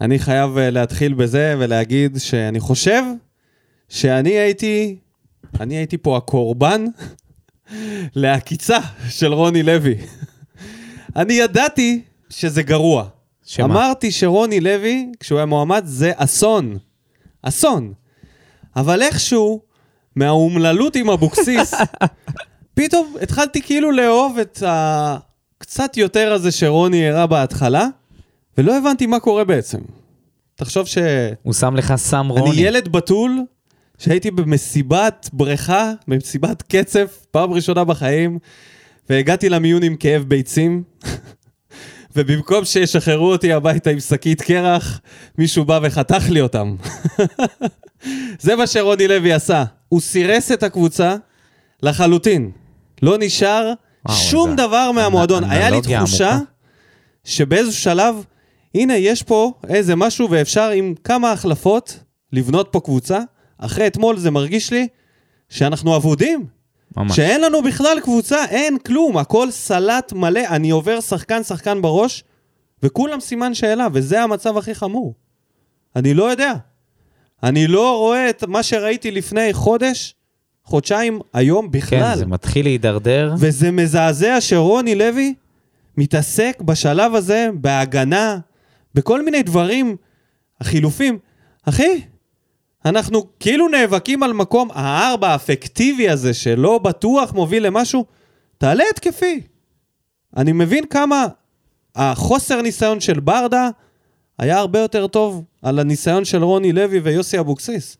[0.00, 3.02] אני חייב אה, להתחיל בזה ולהגיד שאני חושב
[3.88, 4.96] שאני הייתי,
[5.60, 6.84] אני הייתי פה הקורבן
[8.22, 9.94] לעקיצה של רוני לוי.
[11.16, 13.08] אני ידעתי שזה גרוע.
[13.44, 13.64] שמה?
[13.64, 16.78] אמרתי שרוני לוי, כשהוא היה מועמד, זה אסון.
[17.42, 17.92] אסון.
[18.76, 19.60] אבל איכשהו,
[20.16, 21.74] מהאומללות עם אבוקסיס,
[22.78, 27.86] פתאום התחלתי כאילו לאהוב את הקצת יותר הזה שרוני הראה בהתחלה,
[28.58, 29.78] ולא הבנתי מה קורה בעצם.
[30.54, 32.60] תחשוב שאני הוא שם לך סם רוני.
[32.60, 33.40] ילד בתול,
[33.98, 38.38] שהייתי במסיבת בריכה, במסיבת קצף, פעם ראשונה בחיים,
[39.10, 40.82] והגעתי למיון עם כאב ביצים,
[42.16, 45.00] ובמקום שישחררו אותי הביתה עם שקית קרח,
[45.38, 46.76] מישהו בא וחתך לי אותם.
[48.40, 49.64] זה מה שרוני לוי עשה.
[49.88, 51.16] הוא סירס את הקבוצה
[51.82, 52.50] לחלוטין.
[53.02, 53.72] לא נשאר
[54.06, 55.44] וואו, שום זה דבר מהמועדון.
[55.44, 56.50] היה לי אנלוגיה תחושה עמוקה.
[57.24, 58.24] שבאיזשהו שלב,
[58.74, 61.98] הנה, יש פה איזה משהו ואפשר עם כמה החלפות
[62.32, 63.18] לבנות פה קבוצה.
[63.58, 64.88] אחרי אתמול זה מרגיש לי
[65.48, 66.46] שאנחנו אבודים.
[66.96, 67.16] ממש.
[67.16, 72.24] שאין לנו בכלל קבוצה, אין כלום, הכל סלט מלא, אני עובר שחקן-שחקן בראש,
[72.82, 75.14] וכולם סימן שאלה, וזה המצב הכי חמור.
[75.96, 76.52] אני לא יודע.
[77.42, 80.14] אני לא רואה את מה שראיתי לפני חודש,
[80.68, 82.18] חודשיים, היום כן, בכלל.
[82.18, 83.34] זה מתחיל להידרדר.
[83.38, 85.34] וזה מזעזע שרוני לוי
[85.96, 88.38] מתעסק בשלב הזה בהגנה,
[88.94, 89.96] בכל מיני דברים,
[90.60, 91.18] החילופים.
[91.68, 92.00] אחי,
[92.84, 98.04] אנחנו כאילו נאבקים על מקום הארבע האפקטיבי הזה, שלא בטוח מוביל למשהו,
[98.58, 99.40] תעלה התקפי.
[100.36, 101.26] אני מבין כמה
[101.96, 103.68] החוסר ניסיון של ברדה
[104.38, 107.96] היה הרבה יותר טוב על הניסיון של רוני לוי ויוסי אבוקסיס.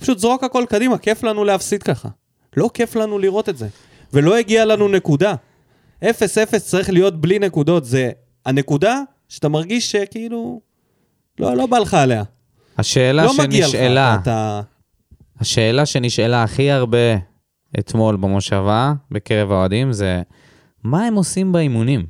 [0.00, 2.08] פשוט זרוק הכל קדימה, כיף לנו להפסיד ככה.
[2.56, 3.68] לא כיף לנו לראות את זה.
[4.12, 5.34] ולא הגיע לנו נקודה.
[6.04, 6.06] 0-0
[6.64, 7.84] צריך להיות בלי נקודות.
[7.84, 8.10] זה
[8.46, 10.60] הנקודה שאתה מרגיש שכאילו...
[11.38, 12.22] לא, לא בא לך עליה.
[12.78, 13.72] השאלה לא מגיע לך.
[13.72, 14.60] שנשאלה, אתה...
[15.40, 16.98] השאלה שנשאלה הכי הרבה
[17.78, 20.22] אתמול במושבה, בקרב האוהדים, זה
[20.84, 22.06] מה הם עושים באימונים?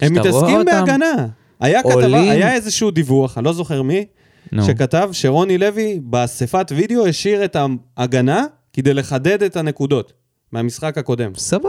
[0.00, 1.12] הם מתעסקים אותם בהגנה.
[1.60, 4.06] היה כתבה, עולים- היה איזשהו דיווח, אני לא זוכר מי,
[4.52, 7.56] נו, שכתב שרוני לוי באספת וידאו השאיר את
[7.96, 10.12] ההגנה כדי לחדד את הנקודות
[10.52, 11.34] מהמשחק הקודם.
[11.36, 11.68] סבבה.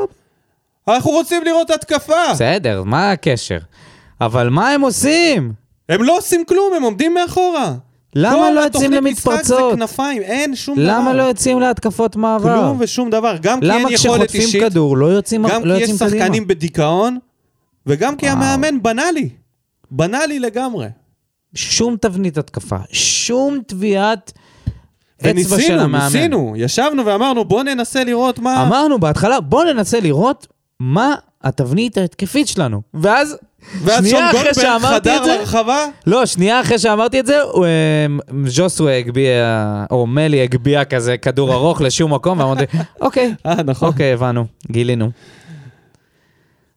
[0.88, 2.32] אנחנו רוצים לראות התקפה!
[2.34, 3.58] בסדר, מה הקשר?
[4.22, 5.54] אבל מה הם עושים?
[5.90, 7.74] הם לא עושים כלום, הם עומדים מאחורה.
[8.16, 9.72] למה כל לא יוצאים התוכנית משחק למתפרצות?
[9.72, 10.88] זה כנפיים, אין שום דבר.
[10.88, 12.62] למה לא יוצאים להתקפות מעבר?
[12.62, 13.38] כלום ושום דבר.
[13.42, 16.10] גם כי אין למה יכולת כשחוטפים אישית, כדור לא יוצאים גם לא כי יש קדימה?
[16.10, 17.18] שחקנים בדיכאון,
[17.86, 18.38] וגם כי וואו.
[18.38, 19.30] המאמן בנאלי.
[19.92, 20.88] בנאלי לגמרי.
[21.56, 24.32] שום תבנית התקפה, שום טביעת
[25.18, 26.06] אצבע של וניסינו, המאמן.
[26.06, 26.54] ניסינו.
[26.58, 28.64] ישבנו ואמרנו, בוא ננסה לראות מה...
[28.68, 30.48] אמרנו בהתחלה, בוא ננסה לראות
[30.80, 32.82] מה התבנית ההתקפית שלנו.
[32.94, 33.38] ואז,
[33.84, 37.40] ואז שנייה אחרי גולדברג שאמרתי חדר את זה, לרחבה, לא, שנייה אחרי שאמרתי את זה,
[37.44, 42.64] אמ, ז'וסווה הגביה, או מלי הגביה כזה כדור ארוך לשום מקום, ואמרתי,
[43.02, 43.88] אוקיי, אה, נכון.
[43.88, 45.12] אוקיי, הבנו, גילינו.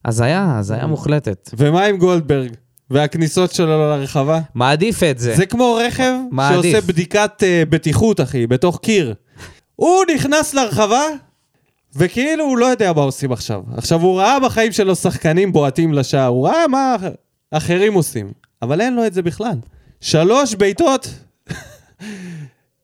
[0.05, 1.51] אז היה, אז היה מוחלטת.
[1.57, 2.51] ומה עם גולדברג?
[2.91, 4.41] והכניסות שלו לרחבה?
[4.55, 5.37] מעדיף את זה.
[5.37, 6.63] זה כמו רכב מעדיף.
[6.63, 9.15] שעושה בדיקת אה, בטיחות, אחי, בתוך קיר.
[9.77, 11.03] הוא נכנס לרחבה,
[11.97, 13.63] וכאילו הוא לא יודע מה עושים עכשיו.
[13.77, 16.97] עכשיו, הוא ראה בחיים שלו שחקנים בועטים לשער, הוא ראה מה
[17.51, 19.59] אחרים עושים, אבל אין לו את זה בכלל.
[20.01, 21.09] שלוש בעיטות,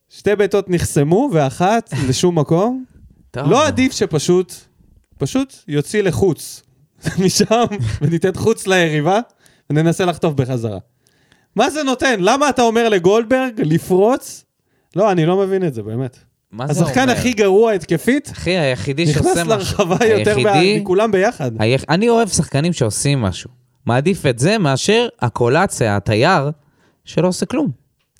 [0.09, 2.85] שתי בעיטות נחסמו ואחת לשום מקום.
[3.31, 3.51] טוב.
[3.51, 4.55] לא עדיף שפשוט,
[5.19, 6.63] פשוט יוציא לחוץ
[7.25, 7.65] משם
[8.03, 9.21] וניתן חוץ ליריבה
[9.77, 10.79] וננסה לחטוף בחזרה.
[11.57, 12.15] מה זה נותן?
[12.21, 14.45] למה אתה אומר לגולדברג לפרוץ?
[14.97, 16.19] לא, אני לא מבין את זה, באמת.
[16.53, 17.13] מה זה השחקן אומר?
[17.13, 19.49] הכי גרוע התקפית, אחי, היחידי נכנס שעושה משהו.
[19.49, 21.51] לרחבה יותר היחידי- מכולם ביחד.
[21.59, 23.51] היח- אני אוהב שחקנים שעושים משהו.
[23.87, 26.51] מעדיף את זה מאשר הקולציה, התייר,
[27.05, 27.71] שלא עושה כלום.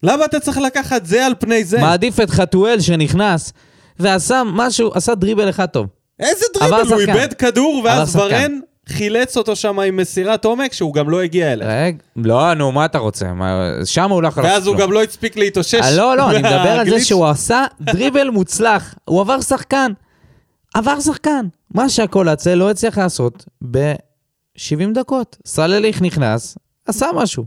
[0.03, 1.79] למה אתה צריך לקחת זה על פני זה?
[1.81, 3.53] מעדיף את חתואל שנכנס
[3.99, 5.87] ועשה משהו, עשה דריבל אחד טוב.
[6.21, 6.93] איזה עבר דריבל?
[6.95, 7.13] הוא שחקן.
[7.19, 8.41] איבד כדור ואז עבר שחקן.
[8.53, 11.85] ורן חילץ אותו שם עם מסירת עומק שהוא גם לא הגיע אליה.
[11.85, 13.33] רגע, לא, נו, מה אתה רוצה?
[13.33, 14.89] מה- שם הוא לא יכול ואז לעשות הוא כלום.
[14.89, 15.75] גם לא הספיק להתאושש.
[15.75, 17.03] אה, לא, לא, אני מדבר על זה מהגליץ'.
[17.03, 18.95] שהוא עשה דריבל מוצלח.
[19.05, 19.93] הוא עבר שחקן.
[20.75, 21.47] עבר שחקן.
[21.75, 25.37] מה שהקולציה לא הצליח לעשות ב-70 דקות.
[25.47, 27.45] סלליך נכנס, עשה משהו.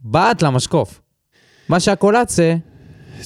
[0.00, 1.00] בעט למשקוף.
[1.68, 2.56] מה שהקולציה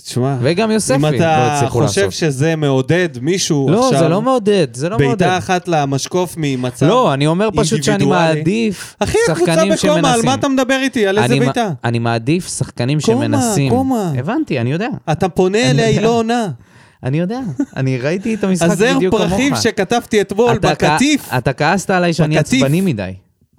[0.00, 2.12] תשמע, וגם יוספי אם לא אתה הצליחו חושב לעשות.
[2.12, 5.18] שזה מעודד מישהו לא, עכשיו, זה לא מעודד, זה לא מעודד.
[5.18, 8.34] בעיטה אחת למשקוף ממצב לא, אני אומר פשוט שאני אינדיבידואלי.
[8.38, 10.26] מעדיף אחי, הקבוצה שחקנים בקומה, על שמנסים.
[10.26, 11.06] מה אתה מדבר איתי?
[11.06, 11.70] על איזה אני, בעיטה?
[11.84, 13.70] אני מעדיף שחקנים קומה, שמנסים.
[13.72, 14.12] קומה.
[14.18, 14.88] הבנתי, אני יודע.
[15.12, 16.00] אתה פונה אליה, היא.
[16.00, 16.48] לא עונה.
[17.02, 17.40] אני יודע.
[17.76, 19.30] אני ראיתי את המשחק הזר בדיוק כמוך.
[19.30, 21.28] פרחים שכתבתי אתמול בקטיף.
[21.38, 22.38] אתה כעסת עליי שאני.
[22.38, 23.10] עצבני מדי.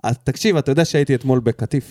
[0.04, 1.84] אז תקשיב, אתה יודע שהייתי אתמול בקטיף.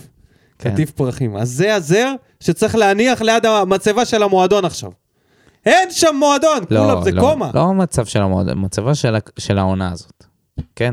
[0.59, 0.73] כן.
[0.73, 1.37] קטיף פרחים.
[1.37, 4.91] אז זה הזר שצריך להניח ליד המצבה של המועדון עכשיו.
[5.67, 7.51] אין שם מועדון, כולם זה לא, קומה.
[7.55, 10.25] לא מצב של המועד, מצבה של, של העונה הזאת,
[10.77, 10.93] כן?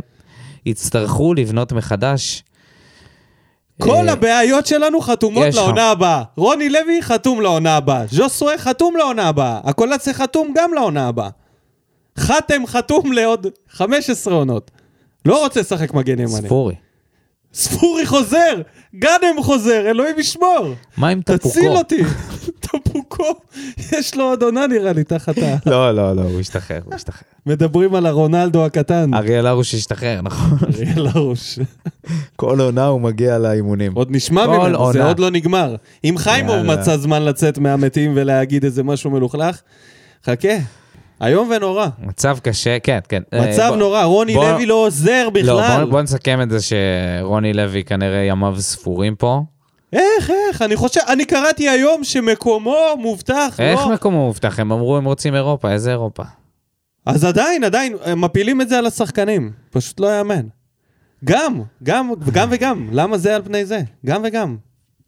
[0.65, 2.43] יצטרכו לבנות מחדש.
[3.81, 5.53] כל אה, הבעיות שלנו חתומות.
[5.53, 6.23] לעונה הבאה.
[6.37, 8.05] רוני לוי חתום לעונה הבאה.
[8.07, 9.59] ז'וסווה חתום לעונה הבאה.
[9.63, 11.29] הקולציה חתום גם לעונה הבאה.
[12.19, 14.71] חתם חתום לעוד 15 עונות.
[15.25, 16.27] לא רוצה לשחק מגן ימני.
[16.27, 16.75] ספורי.
[17.53, 18.61] ספורי חוזר!
[18.95, 20.73] גאנם חוזר, אלוהים ישמור!
[20.97, 21.49] מה עם טפוקו?
[21.49, 22.03] תציל אותי!
[22.59, 23.33] טפוקו,
[23.91, 25.55] יש לו עוד עונה נראה לי תחת ה...
[25.65, 27.21] לא, לא, לא, הוא השתחרר, הוא השתחרר.
[27.45, 29.13] מדברים על הרונלדו הקטן.
[29.13, 30.57] אריאל הרוש השתחרר, נכון?
[30.63, 31.59] אריאל הרוש.
[32.35, 33.93] כל עונה הוא מגיע לאימונים.
[33.93, 35.03] עוד נשמע כל ממנו, זה.
[35.05, 35.75] עוד לא נגמר.
[36.03, 36.55] אם חיימוב.
[36.55, 39.61] מצא זמן לצאת מהמתים ולהגיד איזה משהו מלוכלך,
[40.25, 40.80] חכה.
[41.21, 41.87] איום ונורא.
[41.99, 43.21] מצב קשה, כן, כן.
[43.33, 45.83] אה, מצב בוא- נורא, רוני בוא- לוי לא עוזר לא, בכלל.
[45.83, 49.41] בוא, בוא נסכם את זה שרוני לוי כנראה ימיו ספורים פה.
[49.93, 50.61] איך, איך?
[50.61, 53.93] אני חושב, אני קראתי היום שמקומו מובטח, איך לא?
[53.93, 54.59] מקומו מובטח?
[54.59, 56.23] הם אמרו הם רוצים אירופה, איזה אירופה?
[57.05, 59.51] אז עדיין, עדיין, הם מפילים את זה על השחקנים.
[59.71, 60.45] פשוט לא יאמן.
[61.25, 62.87] גם, גם, גם וגם.
[62.91, 63.81] למה זה על פני זה?
[64.05, 64.57] גם וגם.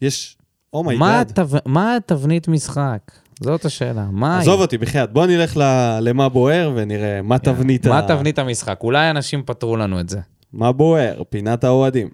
[0.02, 0.38] יש...
[0.73, 1.32] מה oh my god.
[1.39, 2.99] התב- מה התבנית משחק?
[3.41, 4.06] זאת השאלה.
[4.12, 4.62] מה עזוב?
[4.62, 5.12] אותי, בחייאת.
[5.13, 7.88] בוא נלך ל- למה בוער ונראה מה תבנית.
[7.88, 8.80] מה תבנית המשחק?
[8.84, 10.19] אולי אנשים פתרו לנו את זה.
[10.54, 11.22] מה בוער?
[11.30, 12.10] פינת האוהדים.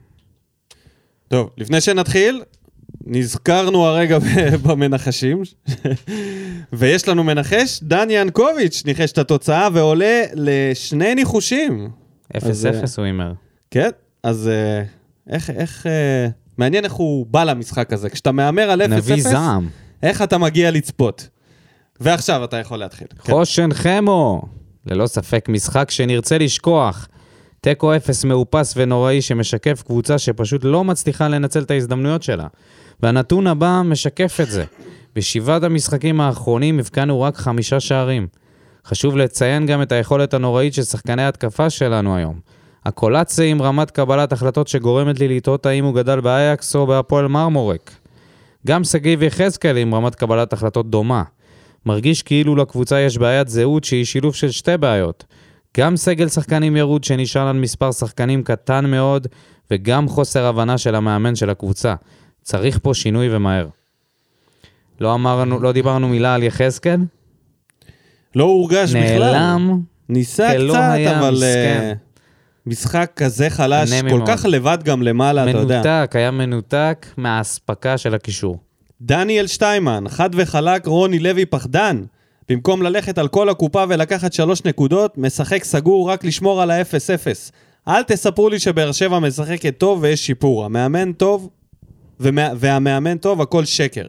[1.27, 2.41] טוב, לפני שנתחיל,
[3.05, 4.17] נזכרנו הרגע
[4.65, 5.41] במנחשים,
[6.73, 11.89] ויש לנו מנחש, דן ינקוביץ' ניחש את התוצאה ועולה לשני ניחושים.
[12.34, 13.34] אז, 0-0 אה, הוא הימר.
[13.71, 13.89] כן,
[14.23, 14.84] אז אה,
[15.34, 16.27] איך, איך, אה,
[16.58, 18.10] מעניין איך הוא בא למשחק הזה.
[18.10, 19.69] כשאתה מהמר על 0-0, נביא זעם.
[20.03, 21.27] איך אתה מגיע לצפות?
[21.99, 23.07] ועכשיו אתה יכול להתחיל.
[23.23, 23.33] כן.
[23.33, 24.41] חושן חמו.
[24.85, 27.07] ללא ספק משחק שנרצה לשכוח.
[27.62, 32.47] תיקו אפס מאופס ונוראי שמשקף קבוצה שפשוט לא מצליחה לנצל את ההזדמנויות שלה.
[33.03, 34.65] והנתון הבא משקף את זה.
[35.15, 38.27] בשבעת המשחקים האחרונים הבקענו רק חמישה שערים.
[38.85, 42.39] חשוב לציין גם את היכולת הנוראית של שחקני ההתקפה שלנו היום.
[42.85, 47.91] הקולציה עם רמת קבלת החלטות שגורמת לי לטעות האם הוא גדל באייקס או בהפועל מרמורק.
[48.67, 51.23] גם שגיב יחזקאל עם רמת קבלת החלטות דומה.
[51.85, 55.25] מרגיש כאילו לקבוצה יש בעיית זהות שהיא שילוב של שתי בעיות.
[55.77, 59.27] גם סגל שחקנים ירוד שנשען על מספר שחקנים קטן מאוד,
[59.71, 61.95] וגם חוסר הבנה של המאמן של הקבוצה.
[62.41, 63.67] צריך פה שינוי ומהר.
[65.01, 66.99] לא אמרנו, לא דיברנו מילה על יחזקאל?
[68.35, 69.31] לא הורגש בכלל.
[69.31, 69.81] נעלם.
[70.09, 71.93] ניסה כלא קצת, אבל מסכן.
[72.69, 74.21] משחק כזה חלש, כל מאוד.
[74.27, 75.82] כך לבד גם למעלה, אתה יודע.
[75.86, 78.58] מנותק, היה מנותק מהאספקה של הקישור.
[79.01, 82.03] דניאל שטיימן, חד וחלק, רוני לוי פחדן.
[82.49, 87.51] במקום ללכת על כל הקופה ולקחת שלוש נקודות, משחק סגור רק לשמור על ה-0-0.
[87.88, 90.65] אל תספרו לי שבאר שבע משחקת טוב ויש שיפור.
[90.65, 91.49] המאמן טוב,
[92.19, 94.05] ומה, והמאמן טוב, הכל שקר.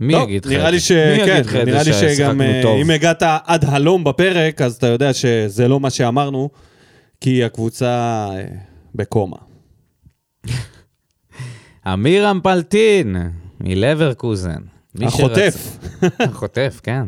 [0.00, 0.80] מי טוב, יגיד לך נראה לי?
[0.80, 0.92] ש...
[0.92, 2.78] כן, נראה לי שגם אה, טוב?
[2.80, 6.50] אם הגעת עד הלום בפרק, אז אתה יודע שזה לא מה שאמרנו,
[7.20, 7.86] כי הקבוצה
[8.32, 8.44] אה,
[8.94, 9.36] בקומה.
[11.92, 13.16] אמירם פלטין,
[13.60, 14.60] מלברקוזן.
[15.02, 15.78] החוטף.
[16.00, 17.02] שרצ- החוטף, כן.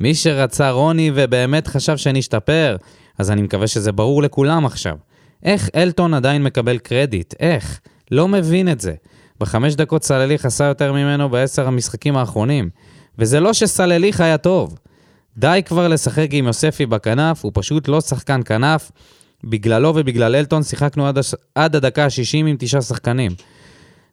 [0.00, 2.76] מי שרצה רוני ובאמת חשב שנשתפר,
[3.18, 4.96] אז אני מקווה שזה ברור לכולם עכשיו.
[5.42, 7.34] איך אלטון עדיין מקבל קרדיט?
[7.40, 7.80] איך?
[8.10, 8.94] לא מבין את זה.
[9.40, 12.70] בחמש דקות סלליך עשה יותר ממנו בעשר המשחקים האחרונים.
[13.18, 14.78] וזה לא שסלליך היה טוב.
[15.36, 18.90] די כבר לשחק עם יוספי בכנף, הוא פשוט לא שחקן כנף.
[19.44, 21.34] בגללו ובגלל אלטון שיחקנו עד, הש...
[21.54, 23.32] עד הדקה ה-60 עם תשעה שחקנים.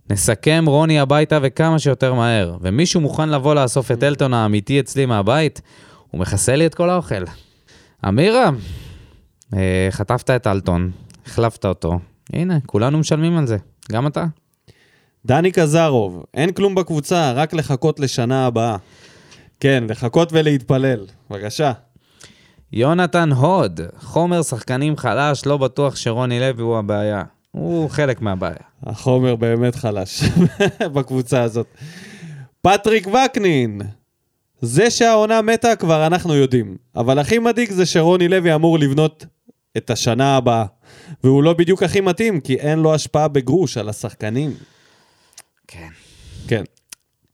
[0.09, 2.57] נסכם רוני הביתה וכמה שיותר מהר.
[2.61, 5.61] ומישהו מוכן לבוא לאסוף את אלטון האמיתי אצלי מהבית,
[6.11, 7.23] הוא מכסה לי את כל האוכל.
[8.07, 8.49] אמירה,
[9.53, 10.91] אה, חטפת את אלטון,
[11.25, 11.99] החלפת אותו.
[12.33, 13.57] הנה, כולנו משלמים על זה.
[13.91, 14.25] גם אתה.
[15.25, 18.77] דני קזרוב, אין כלום בקבוצה, רק לחכות לשנה הבאה.
[19.59, 21.05] כן, לחכות ולהתפלל.
[21.29, 21.71] בבקשה.
[22.73, 27.23] יונתן הוד, חומר שחקנים חלש, לא בטוח שרוני לוי הוא הבעיה.
[27.51, 28.55] הוא חלק מהבעיה.
[28.83, 30.23] החומר באמת חלש
[30.93, 31.67] בקבוצה הזאת.
[32.61, 33.81] פטריק וקנין,
[34.61, 39.25] זה שהעונה מתה כבר אנחנו יודעים, אבל הכי מדאיג זה שרוני לוי אמור לבנות
[39.77, 40.65] את השנה הבאה,
[41.23, 44.53] והוא לא בדיוק הכי מתאים, כי אין לו השפעה בגרוש על השחקנים.
[45.67, 45.89] כן.
[46.47, 46.63] כן.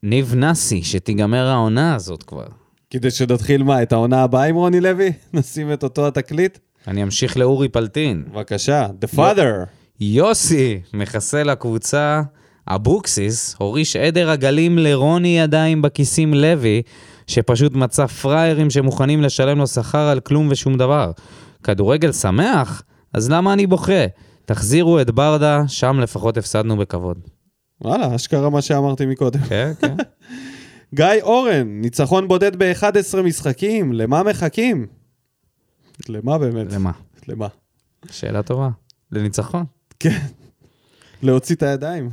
[0.04, 2.65] ניב נאסי, שתיגמר העונה הזאת כבר.
[2.90, 5.12] כדי שנתחיל מה, את העונה הבאה עם רוני לוי?
[5.34, 6.58] נשים את אותו התקליט?
[6.88, 8.24] אני אמשיך לאורי פלטין.
[8.32, 9.66] בבקשה, The Father.
[10.00, 12.22] יוסי, מחסל הקבוצה,
[12.68, 16.82] אבוקסיס, הוריש עדר עגלים לרוני ידיים בכיסים לוי,
[17.28, 21.12] שפשוט מצא פראיירים שמוכנים לשלם לו שכר על כלום ושום דבר.
[21.64, 22.84] כדורגל שמח?
[23.14, 24.06] אז למה אני בוכה?
[24.46, 27.18] תחזירו את ברדה, שם לפחות הפסדנו בכבוד.
[27.82, 29.40] וואלה, אשכרה מה שאמרתי מקודם.
[29.40, 29.96] כן, כן.
[30.94, 34.88] גיא אורן, ניצחון בודד ב-11 משחקים, למה מחכים?
[36.10, 36.74] למה באמת?
[36.74, 36.92] למה?
[37.28, 37.48] למה?
[38.12, 38.70] שאלה טובה.
[39.12, 39.66] לניצחון.
[40.00, 40.20] כן.
[41.24, 42.10] להוציא את הידיים.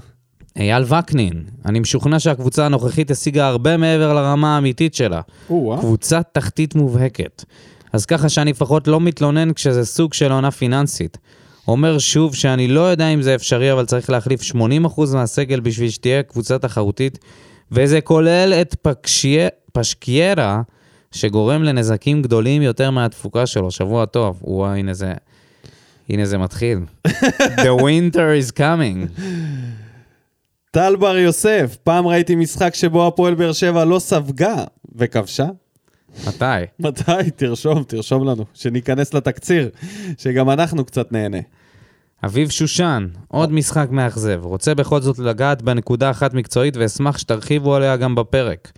[0.56, 5.20] אייל וקנין, אני משוכנע שהקבוצה הנוכחית השיגה הרבה מעבר לרמה האמיתית שלה.
[5.50, 5.78] או-אה.
[5.78, 7.44] קבוצת תחתית מובהקת.
[7.92, 11.18] אז ככה שאני לפחות לא מתלונן כשזה סוג של עונה פיננסית.
[11.68, 14.54] אומר שוב שאני לא יודע אם זה אפשרי, אבל צריך להחליף 80%
[15.14, 17.18] מהסגל בשביל שתהיה קבוצה תחרותית,
[17.72, 20.62] וזה כולל את פקשיה, פשקיירה,
[21.12, 23.70] שגורם לנזקים גדולים יותר מהתפוקה שלו.
[23.70, 24.40] שבוע טוב.
[24.42, 25.12] וואי, הנה זה...
[26.08, 26.78] הנה זה מתחיל.
[27.64, 29.20] The winter is coming.
[30.70, 34.64] טל בר יוסף, פעם ראיתי משחק שבו הפועל באר שבע לא ספגה
[34.96, 35.46] וכבשה.
[36.26, 36.44] מתי?
[36.80, 37.30] מתי?
[37.36, 39.70] תרשום, תרשום לנו, שניכנס לתקציר,
[40.18, 41.38] שגם אנחנו קצת נהנה.
[42.24, 44.40] אביב שושן, עוד משחק מאכזב.
[44.42, 48.72] רוצה בכל זאת לגעת בנקודה אחת מקצועית ואשמח שתרחיבו עליה גם בפרק.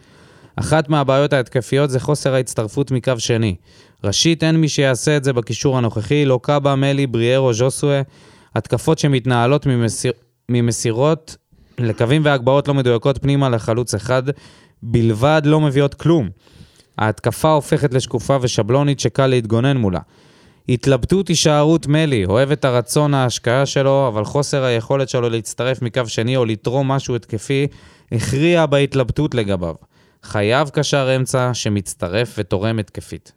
[0.57, 3.57] אחת מהבעיות ההתקפיות זה חוסר ההצטרפות מקו שני.
[4.04, 8.02] ראשית, אין מי שיעשה את זה בקישור הנוכחי, לא קאבה, מלי, בריארו, ז'וסווה.
[8.54, 10.12] התקפות שמתנהלות ממסיר...
[10.48, 11.37] ממסירות
[11.78, 14.22] לקווים והגבהות לא מדויקות פנימה לחלוץ אחד
[14.83, 16.28] בלבד לא מביאות כלום.
[16.98, 20.00] ההתקפה הופכת לשקופה ושבלונית שקל להתגונן מולה.
[20.68, 26.37] התלבטות הישארות מלי, אוהב את הרצון ההשקעה שלו, אבל חוסר היכולת שלו להצטרף מקו שני
[26.37, 27.66] או לתרום משהו התקפי,
[28.12, 29.74] הכריע בהתלבטות לגביו.
[30.22, 33.33] חייב קשר אמצע שמצטרף ותורם התקפית.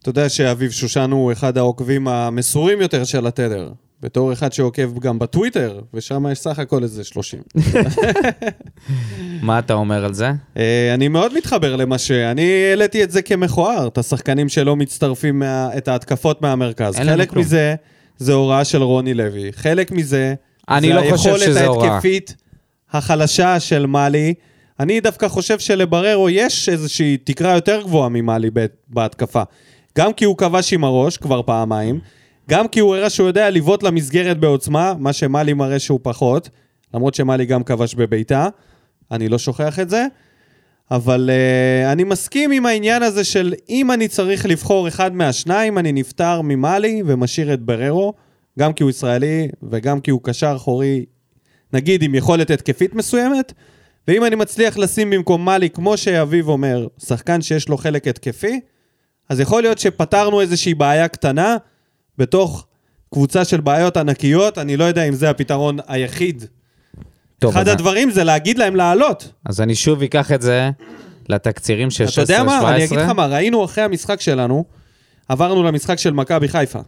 [0.00, 3.72] אתה יודע שאביב שושן הוא אחד העוקבים המסורים יותר של התדר.
[4.02, 7.42] בתור אחד שעוקב גם בטוויטר, ושם יש סך הכל איזה 30.
[9.42, 10.30] מה אתה אומר על זה?
[10.56, 12.10] אה, אני מאוד מתחבר למה ש...
[12.10, 15.68] אני העליתי את זה כמכוער, את השחקנים שלא מצטרפים, מה...
[15.76, 16.96] את ההתקפות מהמרכז.
[16.96, 17.32] חלק.
[17.32, 17.74] מזה
[18.18, 20.34] זה הוראה של רוני לוי, חלק מזה
[20.68, 21.92] אני לא חושב שזה הוראה.
[21.92, 22.36] ההתקפית
[22.92, 24.34] החלשה של מאלי.
[24.80, 28.50] אני דווקא חושב שלבררו יש איזושהי תקרה יותר גבוהה ממאלי
[28.88, 29.42] בהתקפה.
[29.98, 32.00] גם כי הוא כבש עם הראש כבר פעמיים,
[32.50, 36.48] גם כי הוא הראה שהוא יודע לבעוט למסגרת בעוצמה, מה שמאלי מראה שהוא פחות,
[36.94, 38.48] למרות שמאלי גם כבש בביתה,
[39.10, 40.06] אני לא שוכח את זה.
[40.90, 45.92] אבל uh, אני מסכים עם העניין הזה של אם אני צריך לבחור אחד מהשניים, אני
[45.92, 48.14] נפטר ממאלי ומשאיר את בררו,
[48.58, 51.04] גם כי הוא ישראלי וגם כי הוא קשר אחורי,
[51.72, 53.52] נגיד עם יכולת התקפית מסוימת,
[54.08, 58.60] ואם אני מצליח לשים במקום מאלי, כמו שאביב אומר, שחקן שיש לו חלק התקפי,
[59.28, 61.56] אז יכול להיות שפתרנו איזושהי בעיה קטנה
[62.18, 62.66] בתוך
[63.12, 66.44] קבוצה של בעיות ענקיות, אני לא יודע אם זה הפתרון היחיד.
[67.38, 69.32] טוב, אחד אז, הדברים זה להגיד להם לעלות.
[69.44, 70.70] אז אני שוב אקח את זה
[71.28, 72.08] לתקצירים של 16-17.
[72.10, 72.74] אתה יודע מה?
[72.74, 74.64] אני אגיד לך מה, ראינו אחרי המשחק שלנו,
[75.28, 76.78] עברנו למשחק של מכבי חיפה,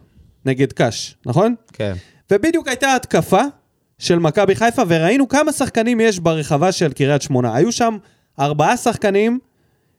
[0.45, 1.55] נגד קאש, נכון?
[1.73, 1.93] כן.
[2.31, 3.41] ובדיוק הייתה התקפה
[3.99, 7.55] של מכבי חיפה, וראינו כמה שחקנים יש ברחבה של קריית שמונה.
[7.55, 7.97] היו שם
[8.39, 9.39] ארבעה שחקנים,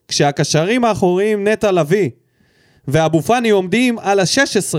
[0.09, 2.11] כשהקשרים האחוריים נטע לביא
[2.89, 4.79] ואבו פאני עומדים על ה-16,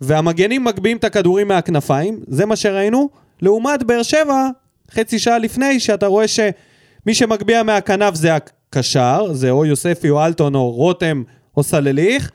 [0.00, 3.08] והמגנים מגביהים את הכדורים מהכנפיים, זה מה שראינו,
[3.42, 4.48] לעומת באר שבע,
[4.90, 10.54] חצי שעה לפני, שאתה רואה שמי שמגביה מהכנף זה הקשר, זה או יוספי או אלטון
[10.54, 11.22] או רותם
[11.56, 12.30] או סלליך,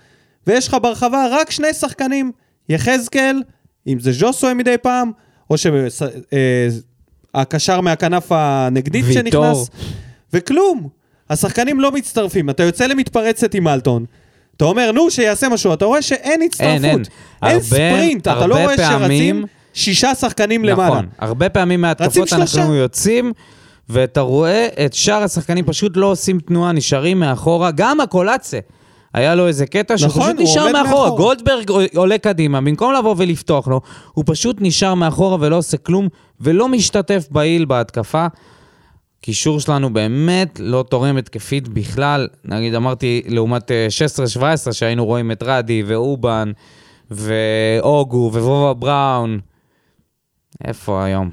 [0.47, 2.31] ויש לך ברחבה רק שני שחקנים,
[2.69, 3.43] יחזקאל,
[3.87, 5.11] אם זה ז'וסוי מדי פעם,
[5.49, 5.55] או
[7.35, 9.23] שהקשר מהכנף הנגדית ויטור.
[9.23, 9.69] שנכנס,
[10.33, 10.89] וכלום.
[11.29, 14.05] השחקנים לא מצטרפים, אתה יוצא למתפרצת עם אלטון,
[14.59, 16.69] אתה אומר, נו, שיעשה משהו, אתה רואה שאין הצטרפות.
[16.73, 16.95] אין, אין.
[17.43, 20.89] אין הרבה- ספרינט, אתה לא הרבה רואה שרצים פעמים- שישה שחקנים למעלה.
[20.89, 21.05] נכון.
[21.19, 22.59] הרבה פעמים רצים מהתקפות שלושה.
[22.61, 23.31] אנחנו יוצאים,
[23.89, 27.71] ואתה רואה את שאר השחקנים פשוט לא עושים תנועה, נשארים מאחורה.
[27.71, 28.59] גם הקולציה.
[29.13, 30.83] היה לו איזה קטע שהוא נכון, פשוט הוא נשאר מאחורה.
[30.83, 31.09] מאחורה.
[31.09, 33.81] גולדברג עולה קדימה, במקום לבוא ולפתוח לו,
[34.13, 36.07] הוא פשוט נשאר מאחורה ולא עושה כלום,
[36.41, 38.27] ולא משתתף פעיל בהתקפה.
[39.21, 42.27] קישור שלנו באמת לא תורם התקפית בכלל.
[42.45, 43.87] נגיד, אמרתי, לעומת אה,
[44.67, 46.51] 16-17, שהיינו רואים את רדי ואובן
[47.11, 49.39] ואוגו וובה בראון.
[50.63, 51.29] איפה היום?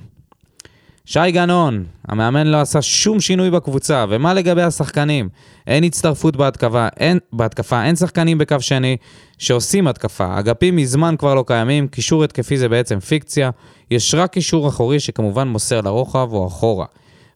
[1.05, 5.29] שי גנון, המאמן לא עשה שום שינוי בקבוצה, ומה לגבי השחקנים?
[5.67, 8.97] אין הצטרפות בהתקפה, אין, בהתקפה, אין שחקנים בקו שני
[9.39, 10.39] שעושים התקפה.
[10.39, 13.51] אגפים מזמן כבר לא קיימים, קישור התקפי זה בעצם פיקציה,
[13.91, 16.87] יש רק קישור אחורי שכמובן מוסר לרוחב או אחורה.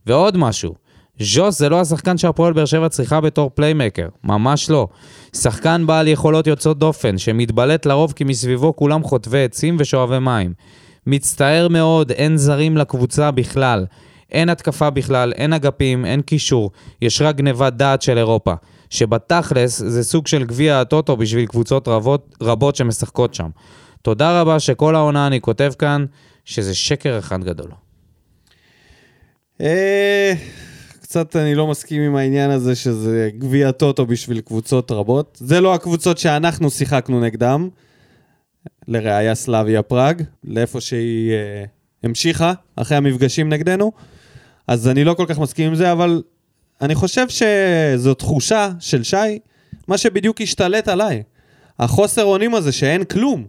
[0.07, 0.75] ועוד משהו,
[1.21, 4.89] ז'וס זה לא השחקן שהפועל באר שבע צריכה בתור פליימקר, ממש לא.
[5.37, 10.53] שחקן בעל יכולות יוצאות דופן, שמתבלט לרוב כי מסביבו כולם חוטבי עצים ושואבי מים.
[11.07, 13.87] מצטער מאוד, אין זרים לקבוצה בכלל.
[14.33, 16.71] אין התקפה בכלל, אין אגפים, אין קישור,
[17.03, 18.55] יש רק גניבת דעת של אירופה.
[18.91, 23.49] שבתכלס זה סוג של גביע הטוטו בשביל קבוצות רבות, רבות שמשחקות שם.
[24.03, 26.05] תודה רבה שכל העונה אני כותב כאן
[26.45, 27.71] שזה שקר אחד גדול.
[29.61, 30.33] אה,
[31.01, 35.39] קצת אני לא מסכים עם העניין הזה שזה גביע טוטו בשביל קבוצות רבות.
[35.41, 37.69] זה לא הקבוצות שאנחנו שיחקנו נגדם.
[38.89, 41.65] לראיה סלאביה פראג, לאיפה שהיא אה,
[42.03, 43.93] המשיכה אחרי המפגשים נגדנו.
[44.67, 46.23] אז אני לא כל כך מסכים עם זה, אבל
[46.81, 49.39] אני חושב שזו תחושה של שי,
[49.89, 51.23] מה שבדיוק השתלט עליי.
[51.79, 53.47] החוסר אונים הזה שאין כלום.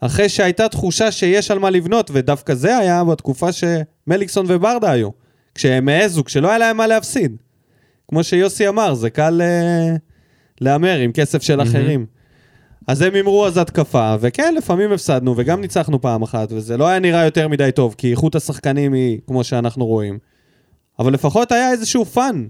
[0.00, 5.27] אחרי שהייתה תחושה שיש על מה לבנות, ודווקא זה היה בתקופה שמליקסון וברדה היו.
[5.54, 7.36] כשהם העזו, כשלא היה להם מה להפסיד.
[8.08, 9.96] כמו שיוסי אמר, זה קל אה,
[10.60, 12.06] להמר עם כסף של אחרים.
[12.86, 16.98] אז הם הימרו אז התקפה, וכן, לפעמים הפסדנו, וגם ניצחנו פעם אחת, וזה לא היה
[16.98, 20.18] נראה יותר מדי טוב, כי איכות השחקנים היא כמו שאנחנו רואים.
[20.98, 22.46] אבל לפחות היה איזשהו fun.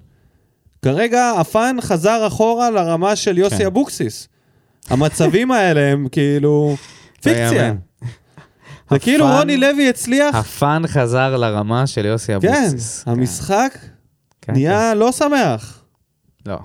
[0.82, 3.66] כרגע ה fun חזר אחורה לרמה של יוסי כן.
[3.66, 4.28] אבוקסיס.
[4.90, 6.76] המצבים האלה הם כאילו
[7.22, 7.74] פיקציה.
[8.90, 13.04] זה כאילו רוני לוי הצליח, ה fun חזר לרמה של יוסי כן, אבוקסיס.
[13.06, 13.78] המשחק
[14.42, 15.82] כן, נהיה לא שמח.
[16.44, 16.50] כן.
[16.50, 16.58] לא.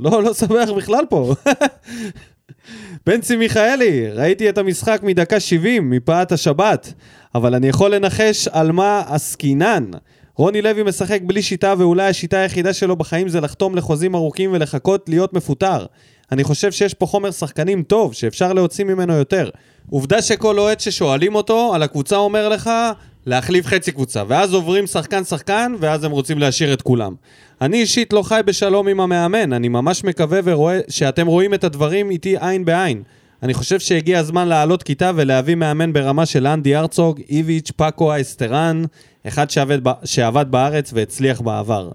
[0.00, 1.34] לא, לא שמח בכלל פה.
[3.06, 6.92] בנצי מיכאלי, ראיתי את המשחק מדקה 70, מפאת השבת,
[7.34, 9.84] אבל אני יכול לנחש על מה עסקינן.
[10.34, 15.08] רוני לוי משחק בלי שיטה, ואולי השיטה היחידה שלו בחיים זה לחתום לחוזים ארוכים ולחכות
[15.08, 15.86] להיות מפוטר.
[16.32, 19.50] אני חושב שיש פה חומר שחקנים טוב, שאפשר להוציא ממנו יותר.
[19.90, 22.70] עובדה שכל אוהד ששואלים אותו על הקבוצה אומר לך
[23.26, 27.14] להחליף חצי קבוצה, ואז עוברים שחקן-שחקן, ואז הם רוצים להשאיר את כולם.
[27.60, 32.10] אני אישית לא חי בשלום עם המאמן, אני ממש מקווה ורואה שאתם רואים את הדברים
[32.10, 33.02] איתי עין בעין.
[33.42, 38.84] אני חושב שהגיע הזמן לעלות כיתה ולהביא מאמן ברמה של אנדי הרצוג, איביץ', פאקו אסטרן,
[39.28, 41.90] אחד שעבד, שעבד בארץ והצליח בעבר.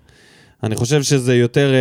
[0.64, 1.72] אני חושב שזה יותר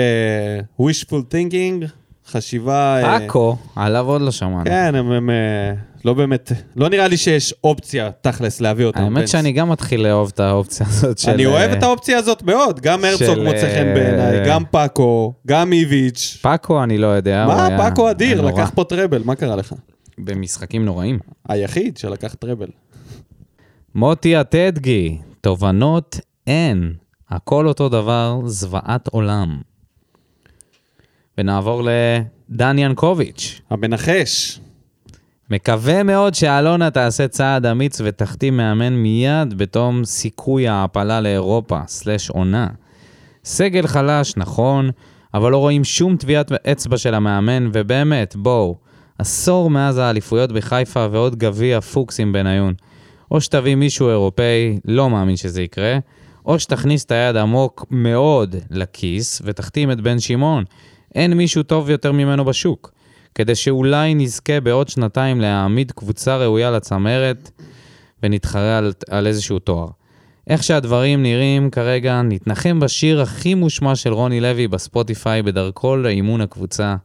[0.79, 1.87] uh, wishful thinking,
[2.31, 3.03] חשיבה...
[3.05, 4.65] אה, פאקו, עליו עוד לא שמענו.
[4.65, 5.73] כן, הם, הם אה,
[6.05, 9.01] לא באמת, לא נראה לי שיש אופציה תכלס להביא אותם.
[9.01, 9.29] האמת.
[9.29, 11.31] שאני גם מתחיל לאהוב את האופציה הזאת של...
[11.31, 15.35] אני אוהב אה, את האופציה הזאת מאוד, גם הרצוג של, מוצא חן בעיניי, גם פאקו,
[15.47, 16.39] גם איביץ'.
[16.43, 17.45] פאקו אני לא יודע.
[17.47, 18.41] מה, היה- פאקו אדיר.
[18.41, 19.75] לקח פה טראבל, מה קרה לך?
[20.19, 21.19] במשחקים נוראים.
[21.49, 22.69] היחיד שלקח טראבל.
[23.95, 26.93] מוטי הטדגי, תובנות אין.
[27.31, 29.59] הכל אותו דבר, זוועת עולם.
[31.39, 33.61] ונעבור לדן ינקוביץ'.
[33.71, 34.61] המנחש.
[35.51, 42.67] מקווה מאוד שאלונה תעשה צעד אמיץ ותחתים מאמן מיד בתום סיכוי ההעפלה לאירופה, סלש עונה.
[43.45, 44.91] סגל חלש, נכון,
[45.35, 48.77] אבל לא רואים שום טביעת אצבע של המאמן, ובאמת, בואו,
[49.19, 52.75] עשור מאז האליפויות בחיפה ועוד גביע פוקסים בניון.
[53.31, 55.99] או שתביא מישהו אירופאי, לא מאמין שזה יקרה,
[56.47, 60.65] או שתכניס את היד עמוק מאוד לכיס ותחתים את בן שמעון.
[61.15, 62.93] אין מישהו טוב יותר ממנו בשוק.
[63.35, 67.51] כדי שאולי נזכה בעוד שנתיים להעמיד קבוצה ראויה לצמרת
[68.23, 69.89] ונתחרה על, על איזשהו תואר.
[70.51, 76.97] איך שהדברים נראים כרגע, נתנחם בשיר הכי מושמע של רוני לוי בספוטיפיי בדרכו לאימון הקבוצה.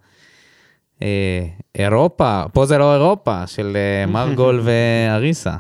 [1.02, 1.46] אה,
[1.76, 5.54] אירופה, פה זה לא אירופה, של אה, מרגול ואריסה.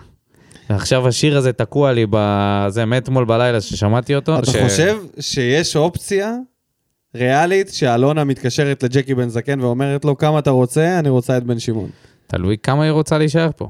[0.70, 4.39] ועכשיו השיר הזה תקוע לי בזה מאתמול בלילה ששמעתי אותו.
[4.39, 6.34] אתה ש- חושב שיש אופציה
[7.18, 11.59] ריאלית שאלונה מתקשרת לג'קי בן זקן ואומרת לו כמה אתה רוצה, אני רוצה את בן
[11.59, 11.89] שמעון.
[12.28, 13.68] תלוי כמה היא רוצה להישאר פה.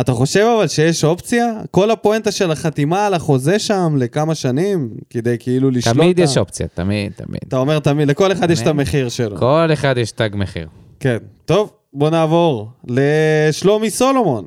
[0.00, 1.52] אתה חושב אבל שיש אופציה?
[1.70, 5.96] כל הפואנטה של החתימה על החוזה שם לכמה שנים, כדי כאילו לשלוט...
[5.96, 7.40] תמיד יש אופציה, תמיד, תמיד.
[7.48, 8.80] אתה אומר תמיד, לכל אחד יש את תמיד.
[8.80, 9.36] המחיר שלו.
[9.36, 10.68] כל אחד יש תג מחיר.
[11.00, 11.18] כן.
[11.44, 14.44] טוב, בוא נעבור לשלומי סולומון.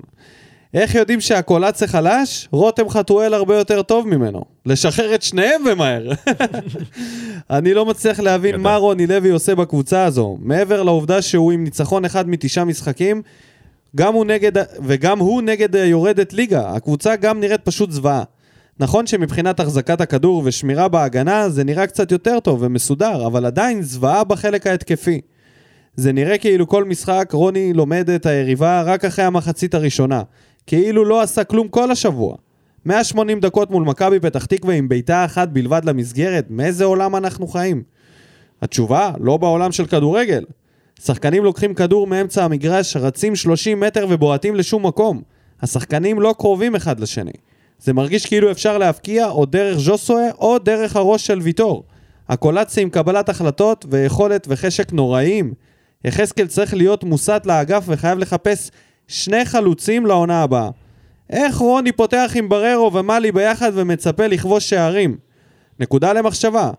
[0.78, 2.48] איך יודעים שהקולציה חלש?
[2.52, 4.42] רותם חתואל הרבה יותר טוב ממנו.
[4.66, 6.12] לשחרר את שניהם ומהר.
[7.50, 8.56] אני לא מצליח להבין.
[8.56, 10.38] מה רוני לוי עושה בקבוצה הזו.
[10.42, 13.22] מעבר לעובדה שהוא עם ניצחון אחד מתשעה משחקים,
[13.96, 14.52] גם הוא נגד,
[14.84, 16.70] וגם הוא נגד אה, יורדת ליגה.
[16.70, 18.24] הקבוצה גם נראית פשוט זוועה.
[18.80, 24.24] נכון שמבחינת החזקת הכדור ושמירה בהגנה זה נראה קצת יותר טוב ומסודר, אבל עדיין זוועה
[24.24, 25.22] בחלק ההתקפי.
[25.96, 30.22] זה נראה כאילו כל משחק רוני לומד את היריבה רק אחרי המחצית הראשונה.
[30.68, 32.36] כאילו לא עשה כלום כל השבוע.
[32.86, 37.84] 180 דקות מול מכבי פתח תקווה עם בעיטה אחת בלבד למסגרת, מאיזה עולם אנחנו חיים?
[38.62, 40.44] התשובה, לא בעולם של כדורגל.
[41.02, 45.22] שחקנים לוקחים כדור מאמצע המגרש, רצים 30 מטר ובועטים לשום מקום.
[45.62, 47.32] השחקנים לא קרובים אחד לשני.
[47.80, 51.84] זה מרגיש כאילו אפשר להבקיע או דרך ז'וסואה או דרך הראש של ויטור.
[52.30, 55.54] הקולציה עם קבלת החלטות ויכולת וחשק נוראיים.
[56.06, 58.72] יחזקאל צריך להיות מוסט לאגף וחייב לחפש
[59.08, 60.70] שני חלוצים לעונה הבאה.
[61.30, 65.18] איך רוני פותח עם בררו ומאלי ביחד ומצפה לכבוש שערים?
[65.80, 66.72] נקודה למחשבה.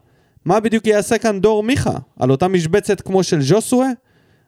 [0.44, 1.98] מה בדיוק יעשה כאן דור מיכה?
[2.18, 3.88] על אותה משבצת כמו של ז'וסואה?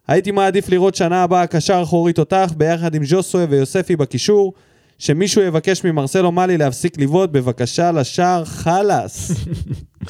[0.09, 4.53] הייתי מעדיף לראות שנה הבאה קשר אחורי תותח ביחד עם ז'וסואה ויוספי בקישור,
[4.99, 9.31] שמישהו יבקש ממרסלו מאלי להפסיק לבעוט בבקשה לשער חלאס.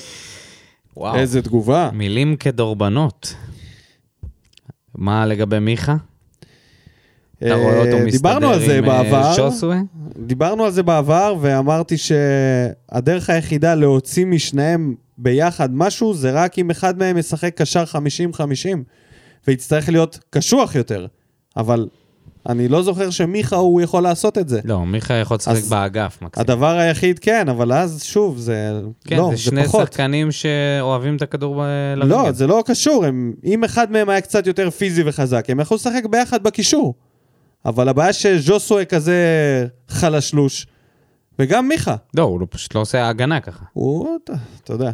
[0.97, 1.17] וואו.
[1.17, 1.91] איזה תגובה.
[1.93, 3.35] מילים כדורבנות.
[4.95, 5.97] מה לגבי מיכה?
[7.47, 9.33] אתה רואה אותו אה, דיברנו על זה מסתדר עם אה, בעבר.
[9.33, 9.81] שוסווה?
[10.27, 16.99] דיברנו על זה בעבר, ואמרתי שהדרך היחידה להוציא משניהם ביחד משהו, זה רק אם אחד
[16.99, 18.39] מהם ישחק קשר 50-50,
[19.47, 21.07] ויצטרך להיות קשוח יותר.
[21.57, 21.89] אבל
[22.49, 24.61] אני לא זוכר שמיכה הוא יכול לעשות את זה.
[24.65, 26.51] לא, מיכה יכול לשחק באגף, מקסימום.
[26.51, 28.81] הדבר היחיד כן, אבל אז שוב, זה...
[29.05, 29.81] כן, לא, זה שני פחות.
[29.81, 31.63] שחקנים שאוהבים את הכדור
[31.97, 32.15] לרגל.
[32.15, 35.77] לא, זה לא קשור, הם, אם אחד מהם היה קצת יותר פיזי וחזק, הם יכלו
[35.77, 36.95] לשחק ביחד בקישור.
[37.67, 39.17] אבל הבעיה שז'וסואה כזה
[39.89, 40.67] חלשלוש,
[41.39, 41.97] וגם מיכה.
[42.17, 43.65] לא, הוא לא- פשוט לא עושה הגנה ככה.
[43.73, 44.17] הוא,
[44.65, 44.91] אתה יודע.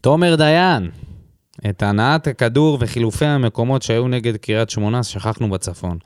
[0.00, 0.90] תומר דיין,
[1.70, 5.98] את הנעת הכדור וחילופי המקומות שהיו נגד קריית שמונה שכחנו בצפון.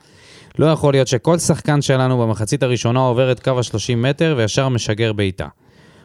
[0.59, 5.13] לא יכול להיות שכל שחקן שלנו במחצית הראשונה עובר את קו ה-30 מטר וישר משגר
[5.13, 5.47] בעיטה.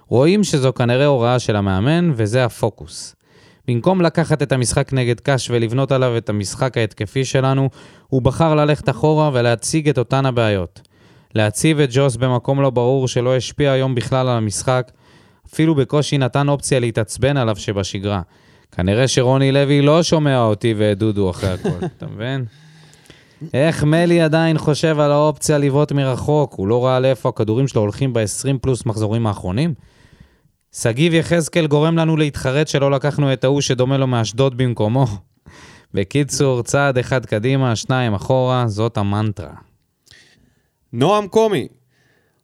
[0.08, 3.16] רואים שזו כנראה הוראה של המאמן, וזה הפוקוס.
[3.68, 7.70] במקום לקחת את המשחק נגד קאש ולבנות עליו את המשחק ההתקפי שלנו,
[8.08, 10.82] הוא בחר ללכת אחורה ולהציג את אותן הבעיות.
[11.36, 14.92] להציב את ג'וס במקום לא ברור שלא השפיע היום בכלל על המשחק,
[15.48, 18.22] אפילו בקושי נתן אופציה להתעצבן עליו שבשגרה.
[18.72, 22.46] כנראה שרוני לוי לא שומע אותי ואת דודו אחרי הכל, אתה מבין?
[23.54, 26.54] איך מלי עדיין חושב על האופציה לבעוט מרחוק?
[26.54, 29.74] הוא לא ראה לאיפה הכדורים שלו הולכים ב-20 פלוס מחזורים האחרונים?
[30.74, 35.06] שגיב יחזקאל גורם לנו להתחרט שלא לקחנו את ההוא שדומה לו מאשדוד במקומו.
[35.94, 39.54] בקיצור, צעד אחד קדימה, שניים אחורה, זאת המנטרה.
[40.94, 41.68] נועם קומי,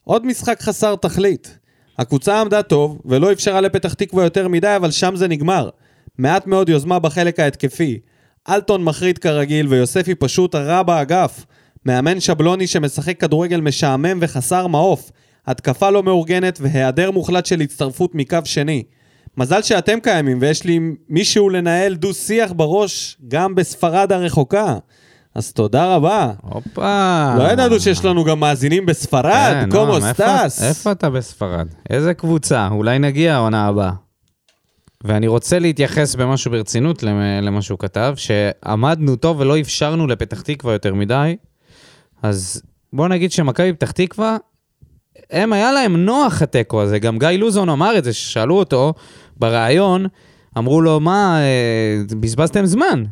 [0.04, 1.58] עוד משחק חסר תכלית.
[1.98, 5.70] הקבוצה עמדה טוב, ולא אפשרה לפתח תקווה יותר מדי, אבל שם זה נגמר.
[6.18, 8.00] מעט מאוד יוזמה בחלק ההתקפי.
[8.50, 11.46] אלטון מחריד כרגיל, ויוספי פשוט רע באגף.
[11.86, 15.12] מאמן שבלוני שמשחק כדורגל משעמם וחסר מעוף.
[15.50, 18.84] התקפה לא מאורגנת והיעדר מוחלט של הצטרפות מקו שני.
[19.38, 20.80] מזל שאתם קיימים ויש לי
[21.10, 24.76] מישהו לנהל דו-שיח בראש גם בספרד הרחוקה.
[25.36, 26.32] אז תודה רבה.
[26.42, 27.34] הופה.
[27.38, 30.64] לא ידענו שיש לנו גם מאזינים בספרד, כן, קומו נועם, איפה- סטאס.
[30.64, 31.68] איפה אתה בספרד?
[31.90, 32.68] איזה קבוצה?
[32.72, 33.92] אולי נגיע העונה הבאה.
[35.04, 40.74] ואני רוצה להתייחס במשהו ברצינות למ- למה שהוא כתב, שעמדנו טוב ולא אפשרנו לפתח תקווה
[40.74, 41.36] יותר מדי,
[42.24, 42.62] אז
[42.94, 44.38] בוא נגיד שמכבי פתח תקווה,
[45.32, 48.94] הם היה להם נוח התיקו הזה, גם גיא לוזון אמר את זה, ששאלו אותו
[49.38, 50.06] בריאיון,
[50.58, 53.04] אמרו לו, מה, אה, בזבזתם זמן.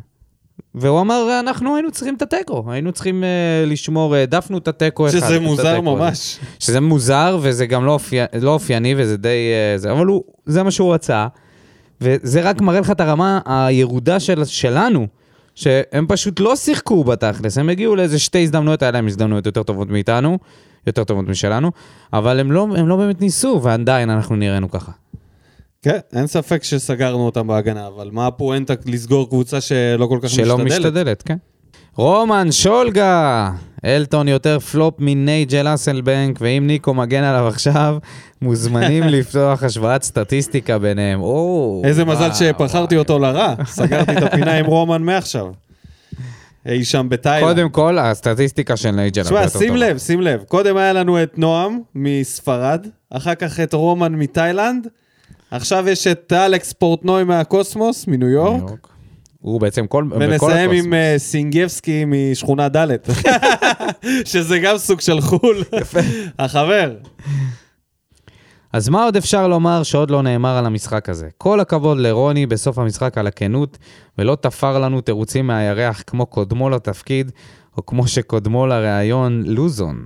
[0.74, 5.18] והוא אמר, אנחנו היינו צריכים את התיקו, היינו צריכים אה, לשמור, העדפנו את התיקו אחד.
[5.18, 6.38] שזה מוזר התיקו הזה." ממש.
[6.58, 8.16] שזה מוזר וזה גם לא, אופי...
[8.40, 9.28] לא אופייני וזה די...
[9.28, 11.26] אה, זה, אבל הוא, זה מה שהוא רצה.
[12.00, 15.06] וזה רק מראה לך את הרמה הירודה של, שלנו,
[15.54, 19.88] שהם פשוט לא שיחקו בתכלס, הם הגיעו לאיזה שתי הזדמנויות, היה להם הזדמנויות יותר טובות
[19.90, 20.38] מאיתנו,
[20.88, 21.70] יותר טובות משלנו,
[22.12, 24.92] אבל הם לא, הם לא באמת ניסו, ועדיין אנחנו נראינו ככה.
[25.82, 30.58] כן, אין ספק שסגרנו אותם בהגנה, אבל מה הפואנטה לסגור קבוצה שלא כל כך שלא
[30.58, 30.86] משתדלת?
[30.86, 31.36] משתדלת, כן.
[31.96, 33.50] רומן שולגה!
[33.84, 37.98] אלטון יותר פלופ מנייג'ל אסלבנק, ואם ניקו מגן עליו עכשיו,
[38.42, 41.20] מוזמנים לפתוח השוואת סטטיסטיקה ביניהם.
[41.20, 43.02] או, איזה מזל וואו, שבחרתי וואו.
[43.02, 45.46] אותו לרע, סגרתי את הפינה עם רומן מעכשיו.
[46.68, 47.48] אי שם בתאילנד.
[47.48, 49.22] קודם כל, הסטטיסטיקה של נייג'ל.
[49.22, 49.76] תשמע, שים.
[49.76, 50.42] לב, שים לב.
[50.42, 54.86] קודם היה לנו את נועם מספרד, אחר כך את רומן מתאילנד,
[55.50, 58.88] עכשיו יש את אלכס פורטנוי מהקוסמוס, מניו יורק.
[59.40, 60.04] הוא בעצם כל...
[60.10, 60.70] ונסיים.
[60.70, 62.86] עם אה, סינגבסקי משכונה ד',
[64.30, 65.64] שזה גם סוג של חו"ל.
[66.38, 66.94] החבר.
[68.72, 71.28] אז מה עוד אפשר לומר שעוד לא נאמר על המשחק הזה?
[71.38, 73.78] כל הכבוד לרוני בסוף המשחק על הכנות,
[74.18, 77.32] ולא תפר לנו תירוצים מהירח כמו קודמו לתפקיד,
[77.76, 80.04] או כמו שקודמו לראיון לוזון.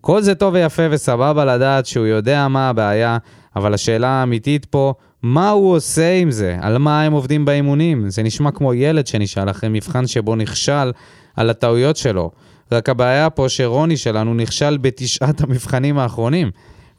[0.00, 3.18] כל זה טוב ויפה וסבבה לדעת שהוא יודע מה הבעיה,
[3.56, 6.56] אבל השאלה האמיתית פה, מה הוא עושה עם זה?
[6.60, 8.10] על מה הם עובדים באימונים?
[8.10, 10.92] זה נשמע כמו ילד שנשאל אחרי מבחן שבו נכשל
[11.36, 12.30] על הטעויות שלו.
[12.72, 16.50] רק הבעיה פה שרוני שלנו נכשל בתשעת המבחנים האחרונים,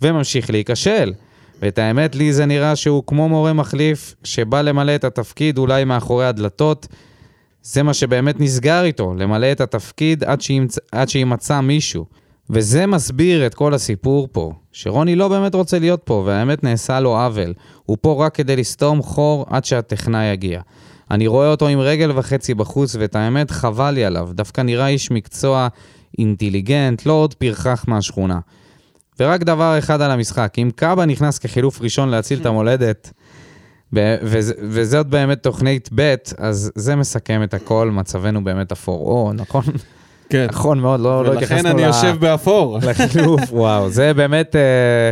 [0.04, 1.14] וממשיך להיכשל.
[1.62, 6.26] ואת האמת, לי זה נראה שהוא כמו מורה מחליף שבא למלא את התפקיד אולי מאחורי
[6.26, 6.88] הדלתות.
[7.62, 12.06] זה מה שבאמת נסגר איתו, למלא את התפקיד עד שימצא, עד שימצא מישהו.
[12.50, 17.18] וזה מסביר את כל הסיפור פה, שרוני לא באמת רוצה להיות פה, והאמת נעשה לו
[17.18, 17.54] עוול.
[17.86, 20.62] הוא פה רק כדי לסתום חור עד שהטכנאי יגיע.
[21.12, 24.30] אני רואה אותו עם רגל וחצי בחוץ, ואת האמת חבל לי עליו.
[24.32, 25.68] דווקא נראה איש מקצוע
[26.18, 28.40] אינטליגנט, לא עוד פרחח מהשכונה.
[29.20, 33.12] ורק דבר אחד על המשחק, אם קאבה נכנס כחילוף ראשון להציל את המולדת,
[33.94, 39.08] ב- וזה- וזאת באמת תוכנית ב', אז זה מסכם את הכל, מצבנו באמת אפור.
[39.08, 39.64] או, נכון,
[40.30, 40.48] כן.
[40.50, 42.78] נכון מאוד, לא, לא ולכן התייחסנו אני ל- יושב באפור.
[42.88, 45.12] לחילוף, וואו, זה באמת, אה,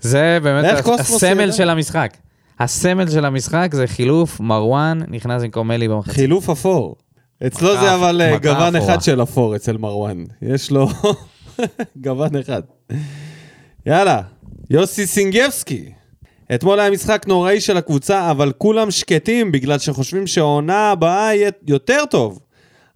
[0.00, 0.64] זה באמת
[1.00, 1.52] הסמל?
[1.52, 2.16] של המשחק.
[2.60, 6.14] הסמל של המשחק זה חילוף, מרואן נכנס במקום אלי במחצית.
[6.14, 6.96] חילוף אפור.
[7.46, 8.76] אצלו זה אבל אה, גוון.
[8.76, 10.24] אחד של אפור אצל מרואן.
[10.42, 10.88] יש לו
[12.04, 12.62] גוון אחד.
[13.86, 14.20] יאללה,
[14.70, 15.92] יוסי סינגבסקי.
[16.54, 22.04] אתמול היה משחק נוראי של הקבוצה, אבל כולם שקטים בגלל שחושבים שהעונה הבאה יהיה יותר
[22.10, 22.40] טוב.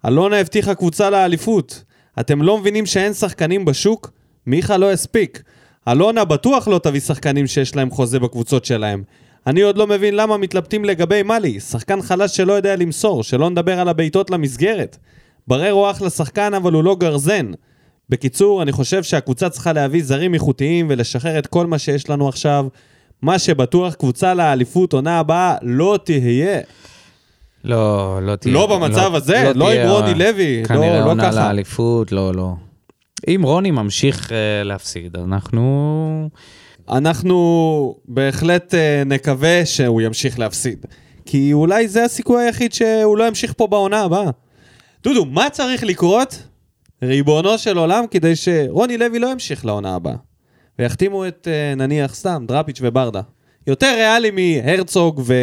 [0.07, 1.83] אלונה הבטיחה קבוצה לאליפות.
[2.19, 4.11] אתם לא מבינים שאין שחקנים בשוק?
[4.47, 5.43] מיכה לא הספיק.
[5.87, 9.03] אלונה בטוח לא תביא שחקנים שיש להם חוזה בקבוצות שלהם.
[9.47, 13.79] אני עוד לא מבין למה מתלבטים לגבי מאלי, שחקן חלש שלא יודע למסור, שלא נדבר
[13.79, 14.97] על הבעיטות למסגרת.
[15.47, 17.51] בררו אחלה שחקן, אבל הוא לא גרזן.
[18.09, 22.67] בקיצור, אני חושב שהקבוצה צריכה להביא זרים איכותיים ולשחרר את כל מה שיש לנו עכשיו.
[23.21, 26.59] מה שבטוח, קבוצה לאליפות עונה הבאה לא תהיה.
[27.63, 28.53] לא, לא תהיה.
[28.53, 31.35] לא במצב הזה, לא תהיה, עם רוני אה, לוי, לא- כנראה לא עונה ככה.
[31.47, 32.53] לאליפות, לא, לא.
[33.27, 36.29] אם רוני ממשיך אה, להפסיד, אנחנו...
[36.89, 40.85] אנחנו בהחלט אה, נקווה שהוא ימשיך להפסיד.
[41.25, 44.29] כי אולי זה הסיכוי היחיד שהוא לא ימשיך פה בעונה הבאה.
[45.03, 46.43] דודו, מה צריך לקרות,
[47.03, 50.15] ריבונו של עולם, כדי שרוני לוי לא ימשיך לעונה הבאה?
[50.79, 53.21] ויחתימו את, אה, נניח, סתם, דראפיץ' וברדה.
[53.67, 55.33] יותר ריאלי מהרצוג ו...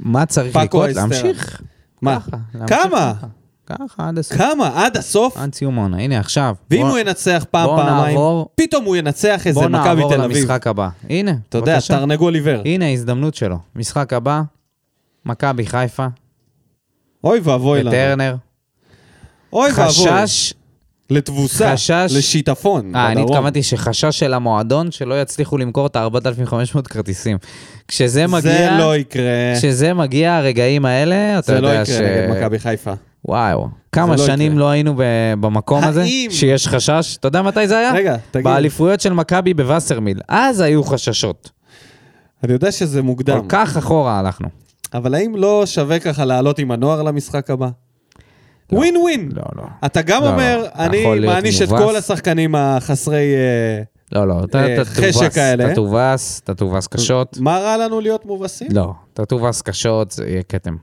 [0.00, 0.90] מה צריך לקרות?
[0.90, 1.62] להמשיך.
[2.02, 2.20] מה?
[2.20, 3.12] ככה, להמשיך כמה?
[3.20, 3.26] ככה.
[3.66, 4.38] ככה, עד הסוף.
[4.38, 4.84] כמה?
[4.84, 5.36] עד הסוף?
[5.36, 5.96] עד סיום העונה.
[5.98, 6.54] הנה, עכשיו.
[6.70, 10.14] ואם בוא- הוא ינצח פעם, בוא פעמיים, נעבור- פתאום הוא ינצח איזה בוא מכבי נעבור
[10.14, 10.36] תל אביב.
[10.36, 10.88] למשחק הבא.
[11.08, 11.78] הנה, אתה יודע.
[11.88, 12.62] תרנגול עיוור.
[12.64, 13.58] הנה ההזדמנות שלו.
[13.76, 14.42] משחק הבא,
[15.26, 16.06] מכבי חיפה,
[17.24, 17.90] אוי ואבוי לנו.
[17.90, 18.36] בטרנר.
[19.52, 19.84] אוי ואבוי.
[19.86, 20.52] חשש,
[21.10, 22.96] לתבוסה, חשש- לשיטפון.
[22.96, 23.22] אה, אני.
[23.22, 27.38] התכוונתי שחשש של המועדון שלא יצליחו למכור את ה-4,500 כרטיסים.
[27.88, 29.22] כשזה מגיע, זה לא יקרה.
[29.58, 32.00] כשזה מגיע הרגעים האלה, אתה זה לא יודע יקרה ש...
[32.00, 32.92] נגד מכבי חיפה.
[33.24, 34.60] וואו, כמה לא שנים יקרה.
[34.60, 34.94] לא היינו
[35.40, 37.92] במקום הזה, האם- שיש חשש, אתה יודע מתי זה היה?
[37.92, 38.44] רגע, תגיד.
[38.44, 41.50] באליפויות של מכבי בווסרמיל, אז היו חששות.
[42.44, 44.48] אני יודע שזה מוקדם, כל כך אחורה הלכנו.
[44.94, 47.68] אבל האם לא שווה ככה לעלות עם הנוער למשחק הבא?
[48.72, 48.78] לא.
[48.78, 49.28] ווין ווין.
[49.32, 49.62] לא, לא.
[49.86, 50.84] אתה גם לא, אומר, לא.
[50.84, 51.68] אני מעניש את.
[51.68, 53.34] כל השחקנים החסרי...
[53.34, 55.38] אה, לא, לא, אתה אה, תובס.
[55.54, 57.38] אתה תובס, אתה תובס קשות.
[57.40, 58.68] מה רע לנו להיות מובסים?
[58.70, 60.76] לא, אתה תובס קשות, זה יהיה כתם.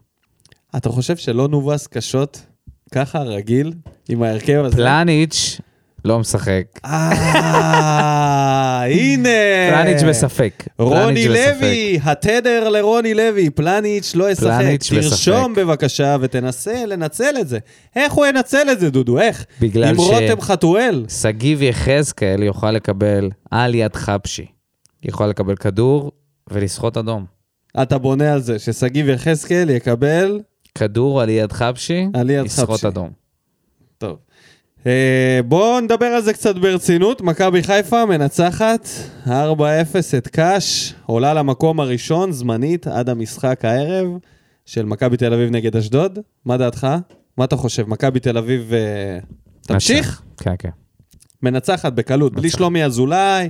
[0.78, 2.46] אתה חושב שלא נובס קשות?
[2.94, 3.74] ככה, רגיל?
[4.10, 4.76] עם ההרכב הזה?
[4.76, 5.62] פלניץ'
[6.06, 6.64] לא משחק.
[6.86, 9.30] אה, הנה.
[9.72, 10.64] פלניץ' בספק.
[10.80, 11.28] רוני.
[11.28, 14.43] לוי, התדר לרוני לוי, פלניץ' לא ישחק.
[14.45, 15.64] פלניץ' תרשום בספק.
[15.64, 17.60] בבקשה ותנסה לנצל את זה.
[17.95, 19.20] איך הוא ינצל את זה, דודו?
[19.20, 19.45] איך?
[19.62, 21.06] בגלל עם ש- רותם חתואל?
[21.22, 24.45] שגיב יחזקאל יוכל לקבל על יד חבשי.
[25.04, 26.12] יכול לקבל כדור
[26.51, 27.26] ולסחוט אדום.
[27.82, 30.39] אתה בונה על זה ששגיב יחזקאל יקבל...
[30.76, 32.08] כדור על יד חבשי,
[32.49, 32.88] חבשי.
[32.88, 33.23] אדום.
[34.88, 37.22] אה, בואו נדבר על זה קצת ברצינות.
[37.22, 38.88] מכבי חיפה מנצחת
[39.28, 39.30] 4-0
[40.18, 44.08] את קאש, עולה למקום הראשון זמנית עד המשחק הערב
[44.66, 46.20] של מכבי תל אביב נגד אשדוד.
[46.46, 46.88] מה דעתך?
[47.38, 47.90] מה אתה חושב?
[47.90, 49.20] מכבי תל אביב אה,
[49.62, 50.22] תמשיך?
[50.38, 50.70] כן, כן.
[51.44, 52.50] מנצחת בקלות, בלי.
[52.50, 53.50] שלומי אזולאי.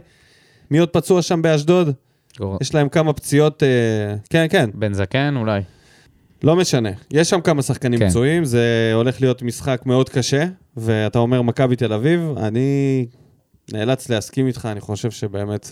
[0.72, 1.94] מי עוד פצוע שם באשדוד?
[2.40, 3.68] גור- יש להם כמה פציעות, אה,
[4.30, 5.62] כן, כן, בן זקן אולי.
[6.44, 6.90] לא משנה.
[7.12, 8.10] יש שם כמה שחקנים כן.
[8.10, 10.46] פצועים, זה הולך להיות משחק מאוד קשה,
[10.78, 13.06] ואתה אומר מכבי תל אביב, אני
[13.74, 15.72] נאלץ להסכים איתך, אני חושב שבאמת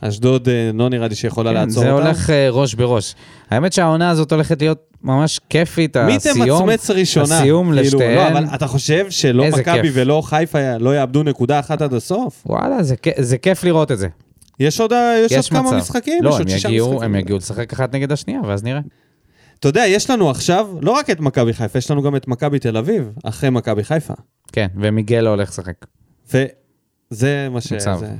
[0.00, 2.06] אשדוד אה, לא נראה לי שיכולה כן, לעצור זה אותם.
[2.06, 3.14] הולך אה, ראש בראש.
[3.50, 6.60] האמת שהעונה הזאת הולכת להיות ממש כיפית, מי הסיום.
[6.60, 7.38] תמצמץ ראשונה?
[7.38, 8.14] הסיום כאילו, לשתיהן.
[8.14, 9.90] לא, אבל אתה חושב שלא מכבי.
[9.92, 12.42] ולא חיפה לא יאבדו נקודה אחת עד הסוף?
[12.46, 14.08] וואלה, זה זה כיף לראות את זה.
[14.60, 15.76] יש עוד יש עוד יש כמה מצב.
[15.76, 17.02] משחקים, לא, הם עוד יגיעו, משחקים.
[17.02, 18.80] הם יגיעו לשחק אחת נגד השנייה, ואז נראה.
[19.60, 22.58] אתה יודע, יש לנו עכשיו לא רק את מכבי חיפה, יש לנו גם את מכבי
[22.58, 24.14] תל אביב, אחרי מכבי חיפה.
[24.52, 25.86] כן, ומיגל לא הולך לשחק.
[26.32, 27.72] וזה מה ש...
[27.72, 27.96] מצב.
[28.00, 28.12] זה-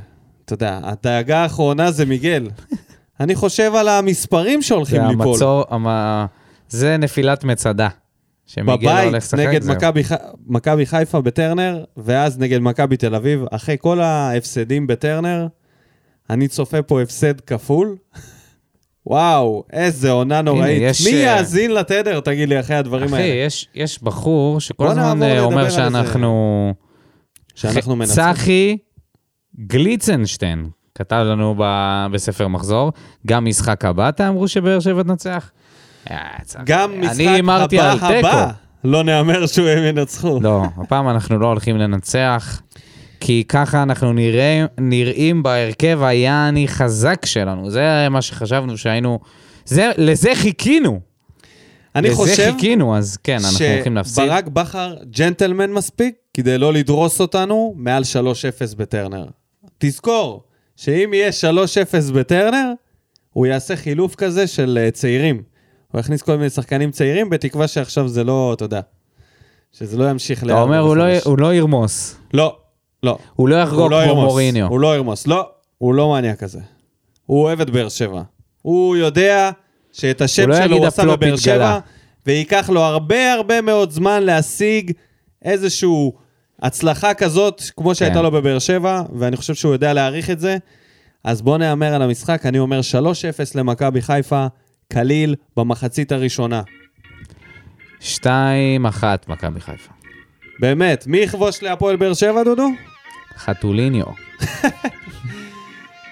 [0.45, 2.49] אתה יודע, הדאגה האחרונה זה מיגל.
[3.21, 5.27] אני חושב על המספרים שהולכים זה ליפול.
[5.29, 6.27] המצור, המ-
[6.69, 7.89] זה נפילת מצדה.
[8.47, 9.75] שמיגל לא בבית הולך לשחק, נגד זהו.
[10.55, 13.45] מכבי ח- חיפה בטרנר, ואז נגד מכבי תל אביב.
[13.51, 15.47] אחרי כל ההפסדים בטרנר,
[16.31, 17.97] אני צופה פה הפסד כפול.
[19.09, 20.83] וואו, איזה עונה נוראית.
[20.83, 23.35] יש, מי אה, יאזין לתדר, תגיד לי, אחרי הדברים אחי, האלה?
[23.47, 26.75] יש, יש בחור שכל הזמן אה, אומר שאנחנו...
[27.55, 28.35] שאנחנו מנצחים.
[28.35, 28.77] צחי
[29.67, 32.93] גליצנשטיין כתב לנו ב- בספר מחזור,
[33.27, 35.51] גם משחק הבא, אתה אמרו שבאר שבע תנצח?
[36.11, 36.17] אה.
[36.65, 38.19] גם אני משחק הבא.
[38.19, 38.51] הבא,
[38.85, 40.39] לא נאמר שהם ינצחו.
[40.43, 42.63] לא, הפעם אנחנו לא הולכים לנצח,
[43.21, 47.71] כי ככה אנחנו נראה, נראים בהרכב היעני חזק שלנו.
[47.71, 49.19] זה מה שחשבנו שהיינו...
[49.65, 51.01] זה, לזה חיכינו.
[51.97, 54.25] אני לזה חושב חיכינו, אז כן, אנחנו הולכים להפסיד.
[54.25, 58.03] שברק בכר ג'נטלמן מספיק כדי לא לדרוס אותנו מעל
[58.73, 59.27] 3-0 בטרנר.
[59.79, 60.43] תזכור
[60.77, 61.31] שאם יהיה
[62.11, 62.73] 3-0 בטרנר,
[63.33, 65.43] הוא יעשה חילוף כזה של אה, צעירים.
[65.93, 68.81] הוא יכניס כל מיני שחקנים צעירים, בתקווה שעכשיו זה לא, אתה יודע,
[69.73, 71.05] שזה לא ימשיך אתה אומר, הוא לא.
[71.25, 72.17] הוא לא ירמוס.
[72.35, 72.57] לא,
[73.03, 73.19] לא.
[73.35, 74.67] הוא לא יחגוג לא כמו ירמוס, מוריניו.
[74.67, 76.61] הוא לא ירמוס, לא, הוא לא מניאק כזה.
[77.27, 78.23] הוא אוהב את באר שבע.
[78.63, 79.51] הוא יודע
[79.93, 81.79] שאת השם הוא לא שלו יגיד הוא עשה הפלופ בבאר שבע, התגלה.
[82.27, 84.93] וייקח לו הרבה הרבה מאוד זמן להשיג
[85.45, 86.11] איזושהי
[86.63, 88.23] הצלחה כזאת, כמו שהייתה כן.
[88.23, 90.57] לו בבאר שבע, ואני חושב שהוא יודע להעריך את זה.
[91.25, 93.05] אז בואו נהמר על המשחק, אני אומר 3-0
[93.55, 94.47] למכבי חיפה,
[94.89, 96.63] קליל במחצית הראשונה.
[98.01, 98.07] 2-1
[99.29, 99.98] מכבי חיפה.
[100.61, 102.69] באמת, מי יכבוש להפועל באר שבע, דודו?
[103.39, 104.07] חתוליניו.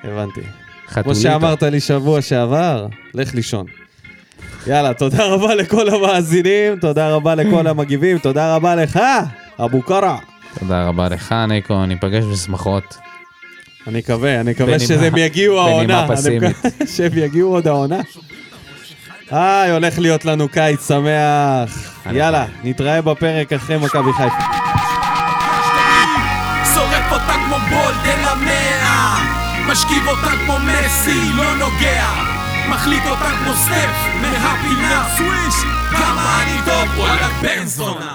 [0.04, 0.40] הבנתי.
[1.02, 1.14] כמו.
[1.14, 3.66] שאמרת לי שבוע שעבר, לך לישון.
[4.66, 9.00] יאללה, תודה רבה לכל המאזינים, תודה רבה לכל המגיבים, תודה רבה לך,
[9.64, 10.18] אבו קארה.
[10.58, 12.96] תודה רבה לך, ניקו, ניפגש בשמחות.
[13.86, 16.06] אני מקווה, אני מקווה בנימה- שהם יגיעו בנימה העונה.
[16.06, 16.56] אני פסימית.
[16.96, 18.00] שהם יגיעו עוד העונה.
[19.30, 22.00] היי, הולך להיות לנו קיץ שמח.
[22.12, 24.36] יאללה, נתראה בפרק אחרי מכבי חיפה.
[26.74, 29.16] שורף אותה כמו בולדן המאה,
[29.68, 32.06] משכיב אותה כמו מסי, לא נוגע.
[32.68, 33.90] מחליט אותה כמו סטף,
[34.22, 35.54] מהפינה סוויש,
[35.90, 38.12] כמה אני טוב, וואלה בן זונה.